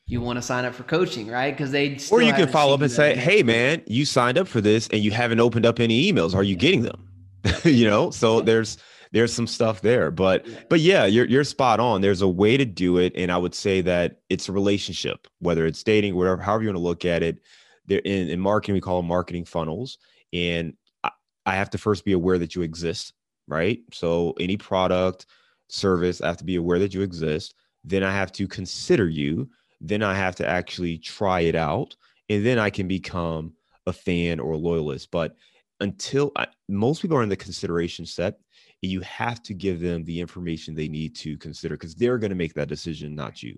you 0.06 0.22
want 0.22 0.38
to 0.38 0.42
sign 0.42 0.64
up 0.64 0.74
for 0.74 0.84
coaching, 0.84 1.28
right? 1.28 1.52
Because 1.52 1.72
they 1.72 2.00
or 2.10 2.22
you 2.22 2.32
can 2.32 2.48
follow 2.48 2.74
up 2.74 2.80
and 2.80 2.90
say, 2.90 3.14
"Hey, 3.14 3.44
man, 3.44 3.84
you 3.88 4.06
signed 4.06 4.38
up 4.38 4.48
for 4.48 4.62
this 4.62 4.88
and 4.88 5.04
you 5.04 5.12
haven't 5.12 5.42
opened 5.42 5.66
up 5.66 5.82
any 5.82 6.10
emails. 6.10 6.34
Are 6.34 6.44
you 6.44 6.56
getting 6.56 6.84
them?" 6.84 7.10
you 7.66 7.90
know, 7.90 8.10
so 8.12 8.40
there's 8.40 8.78
there's 9.18 9.34
some 9.34 9.48
stuff 9.48 9.82
there. 9.82 10.12
But 10.12 10.46
Yeah. 10.46 10.60
but 10.70 10.80
yeah, 10.80 11.06
you're 11.06 11.26
you're 11.26 11.44
spot 11.44 11.80
on. 11.80 12.02
There's 12.02 12.22
a 12.22 12.28
way 12.28 12.56
to 12.56 12.66
do 12.66 12.98
it, 12.98 13.14
and 13.16 13.32
I 13.32 13.38
would 13.38 13.56
say 13.56 13.82
that 13.82 14.22
it's 14.30 14.48
a 14.48 14.52
relationship, 14.52 15.28
whether 15.40 15.66
it's 15.66 15.84
dating, 15.84 16.16
whatever, 16.16 16.42
however 16.42 16.64
you 16.64 16.70
want 16.70 16.78
to 16.78 16.84
look 16.84 17.04
at 17.04 17.24
it. 17.24 17.40
There 17.88 18.00
in, 18.00 18.30
in 18.30 18.40
marketing, 18.40 18.76
we 18.76 18.82
call 18.82 19.02
them 19.02 19.08
marketing 19.08 19.46
funnels, 19.46 19.98
and 20.34 20.74
I, 21.04 21.10
I 21.48 21.56
have 21.56 21.72
to 21.72 21.78
first 21.80 22.06
be 22.06 22.12
aware 22.12 22.38
that 22.38 22.54
you 22.54 22.62
exist, 22.62 23.14
right? 23.48 23.80
So 23.92 24.36
any 24.40 24.56
product, 24.56 25.26
service, 25.70 26.22
I 26.22 26.28
have 26.28 26.38
to 26.38 26.44
be 26.44 26.58
aware 26.58 26.80
that 26.80 26.94
you 26.94 27.02
exist. 27.02 27.56
Then 27.84 28.04
I 28.04 28.12
have 28.12 28.32
to 28.34 28.48
consider 28.48 29.08
you. 29.08 29.50
Then 29.82 30.04
I 30.04 30.14
have 30.16 30.36
to 30.36 30.48
actually 30.48 30.98
try 31.00 31.42
it 31.42 31.56
out, 31.56 31.96
and 32.30 32.46
then 32.46 32.60
I 32.60 32.70
can 32.70 32.88
become 32.88 33.54
a 33.88 33.94
fan 33.94 34.40
or 34.40 34.52
a 34.52 34.58
loyalist. 34.58 35.10
But 35.12 35.36
until 35.80 36.32
I, 36.36 36.48
most 36.68 37.02
people 37.02 37.18
are 37.18 37.24
in 37.24 37.30
the 37.30 37.36
consideration 37.36 38.06
set, 38.06 38.38
and 38.84 38.92
you 38.92 39.02
have 39.02 39.42
to 39.44 39.54
give 39.54 39.80
them 39.80 40.04
the 40.04 40.20
information 40.20 40.76
they 40.76 40.88
need 40.88 41.16
to 41.18 41.38
consider 41.38 41.76
because 41.76 41.96
they're 41.96 42.18
going 42.18 42.30
to 42.30 42.36
make 42.36 42.54
that 42.54 42.70
decision, 42.70 43.16
not 43.16 43.42
you. 43.42 43.58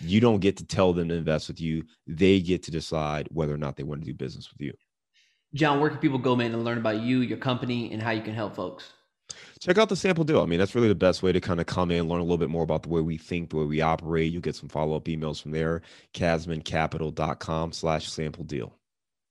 You 0.00 0.20
don't 0.20 0.40
get 0.40 0.56
to 0.58 0.64
tell 0.64 0.92
them 0.92 1.08
to 1.08 1.14
invest 1.14 1.48
with 1.48 1.60
you. 1.60 1.84
They 2.06 2.40
get 2.40 2.62
to 2.64 2.70
decide 2.70 3.28
whether 3.32 3.54
or 3.54 3.58
not 3.58 3.76
they 3.76 3.82
want 3.82 4.02
to 4.02 4.06
do 4.06 4.14
business 4.14 4.50
with 4.52 4.60
you. 4.60 4.72
John, 5.54 5.80
where 5.80 5.90
can 5.90 5.98
people 5.98 6.18
go, 6.18 6.36
man, 6.36 6.52
and 6.52 6.64
learn 6.64 6.78
about 6.78 7.00
you, 7.00 7.20
your 7.20 7.38
company, 7.38 7.92
and 7.92 8.02
how 8.02 8.10
you 8.10 8.22
can 8.22 8.34
help 8.34 8.54
folks? 8.54 8.92
Check 9.60 9.78
out 9.78 9.88
the 9.88 9.96
sample 9.96 10.24
deal. 10.24 10.42
I 10.42 10.46
mean, 10.46 10.58
that's 10.58 10.74
really 10.74 10.88
the 10.88 10.94
best 10.94 11.22
way 11.22 11.32
to 11.32 11.40
kind 11.40 11.60
of 11.60 11.66
come 11.66 11.90
in, 11.90 12.08
learn 12.08 12.20
a 12.20 12.24
little 12.24 12.38
bit 12.38 12.50
more 12.50 12.62
about 12.62 12.82
the 12.82 12.88
way 12.88 13.00
we 13.00 13.18
think, 13.18 13.50
the 13.50 13.56
way 13.56 13.64
we 13.64 13.80
operate. 13.80 14.32
You'll 14.32 14.42
get 14.42 14.56
some 14.56 14.68
follow-up 14.68 15.04
emails 15.04 15.42
from 15.42 15.50
there. 15.50 15.82
Casmoncapital.com 16.14 17.72
slash 17.72 18.08
sample 18.08 18.44
deal. 18.44 18.77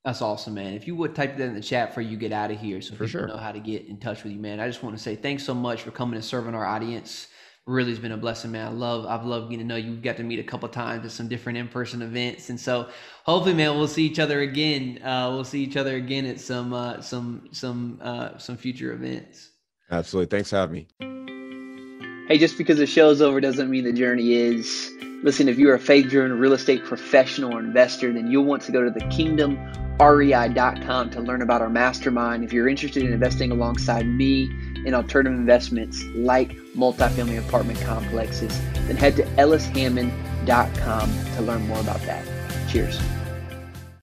That's 0.08 0.22
awesome, 0.22 0.54
man. 0.54 0.74
If 0.74 0.88
you 0.88 0.96
would 0.96 1.14
type 1.16 1.36
that 1.36 1.44
in 1.44 1.54
the 1.54 1.60
chat 1.60 1.94
for 1.94 2.00
you 2.00 2.16
get 2.16 2.32
out 2.32 2.50
of 2.50 2.58
here 2.58 2.80
so 2.80 2.92
For 2.92 3.04
people 3.06 3.08
sure. 3.08 3.28
know 3.28 3.36
how 3.36 3.52
to 3.52 3.60
get 3.60 3.88
in 3.88 3.98
touch 3.98 4.24
with 4.24 4.32
you, 4.32 4.40
man. 4.40 4.62
I 4.62 4.66
just 4.66 4.82
want 4.82 4.96
to 4.96 5.04
say 5.04 5.18
thanks 5.18 5.44
so 5.44 5.54
much 5.54 5.82
for 5.82 5.92
coming 5.92 6.16
and 6.16 6.24
serving 6.24 6.56
our 6.56 6.66
audience. 6.66 7.28
Really 7.66 7.90
has 7.90 8.00
been 8.00 8.14
a 8.14 8.18
blessing, 8.18 8.54
man. 8.54 8.68
I 8.68 8.70
love 8.70 9.06
I've 9.06 9.26
loved 9.26 9.50
getting 9.52 9.68
to 9.68 9.68
know 9.68 9.76
you. 9.76 9.92
We've 9.92 10.02
got 10.02 10.16
to 10.16 10.24
meet 10.24 10.40
a 10.40 10.46
couple 10.46 10.70
times 10.70 11.04
at 11.04 11.12
some 11.12 11.28
different 11.28 11.58
in-person 11.58 12.02
events. 12.02 12.50
And 12.50 12.58
so 12.58 12.88
hopefully, 13.26 13.54
man, 13.54 13.76
we'll 13.78 13.90
see 13.90 14.06
each 14.06 14.18
other 14.18 14.40
again. 14.40 15.04
Uh, 15.04 15.30
we'll 15.34 15.44
see 15.44 15.62
each 15.62 15.76
other 15.76 15.98
again 15.98 16.26
at 16.26 16.40
some 16.40 16.72
uh, 16.72 17.02
some 17.02 17.50
some 17.52 18.00
uh, 18.02 18.38
some 18.38 18.56
future 18.56 18.94
events. 18.94 19.52
Absolutely. 19.92 20.38
Thanks 20.38 20.52
for 20.52 20.56
having 20.56 20.88
me. 21.00 22.28
Hey, 22.30 22.38
just 22.38 22.58
because 22.58 22.78
the 22.78 22.88
show's 22.88 23.22
over 23.22 23.42
doesn't 23.42 23.70
mean 23.70 23.84
the 23.84 23.92
journey 23.92 24.36
is. 24.36 24.90
Listen, 25.24 25.50
if 25.50 25.58
you're 25.58 25.74
a 25.74 25.80
faith 25.80 26.10
driven 26.10 26.38
real 26.38 26.54
estate 26.54 26.84
professional 26.84 27.56
or 27.56 27.60
investor, 27.60 28.14
then 28.14 28.30
you'll 28.30 28.46
want 28.46 28.62
to 28.64 28.72
go 28.72 28.84
to 28.84 28.92
the 28.92 29.00
kingdomrei.com 29.06 31.10
to 31.10 31.22
learn 31.22 31.42
about 31.42 31.62
our 31.62 31.70
mastermind. 31.70 32.44
If 32.44 32.54
you're 32.54 32.70
interested 32.70 33.04
in 33.04 33.12
investing 33.12 33.52
alongside 33.52 34.06
me 34.06 34.44
in 34.86 34.94
alternative 34.94 35.38
investments 35.38 36.04
like 36.16 36.56
multifamily 36.76 37.40
apartment 37.40 37.82
complexes, 37.82 38.62
then 38.88 38.96
head 38.96 39.16
to 39.16 39.24
ellishammond.com 39.24 41.36
to 41.36 41.42
learn 41.42 41.68
more 41.68 41.80
about 41.80 42.02
that. 42.02 42.24
Cheers. 42.70 43.00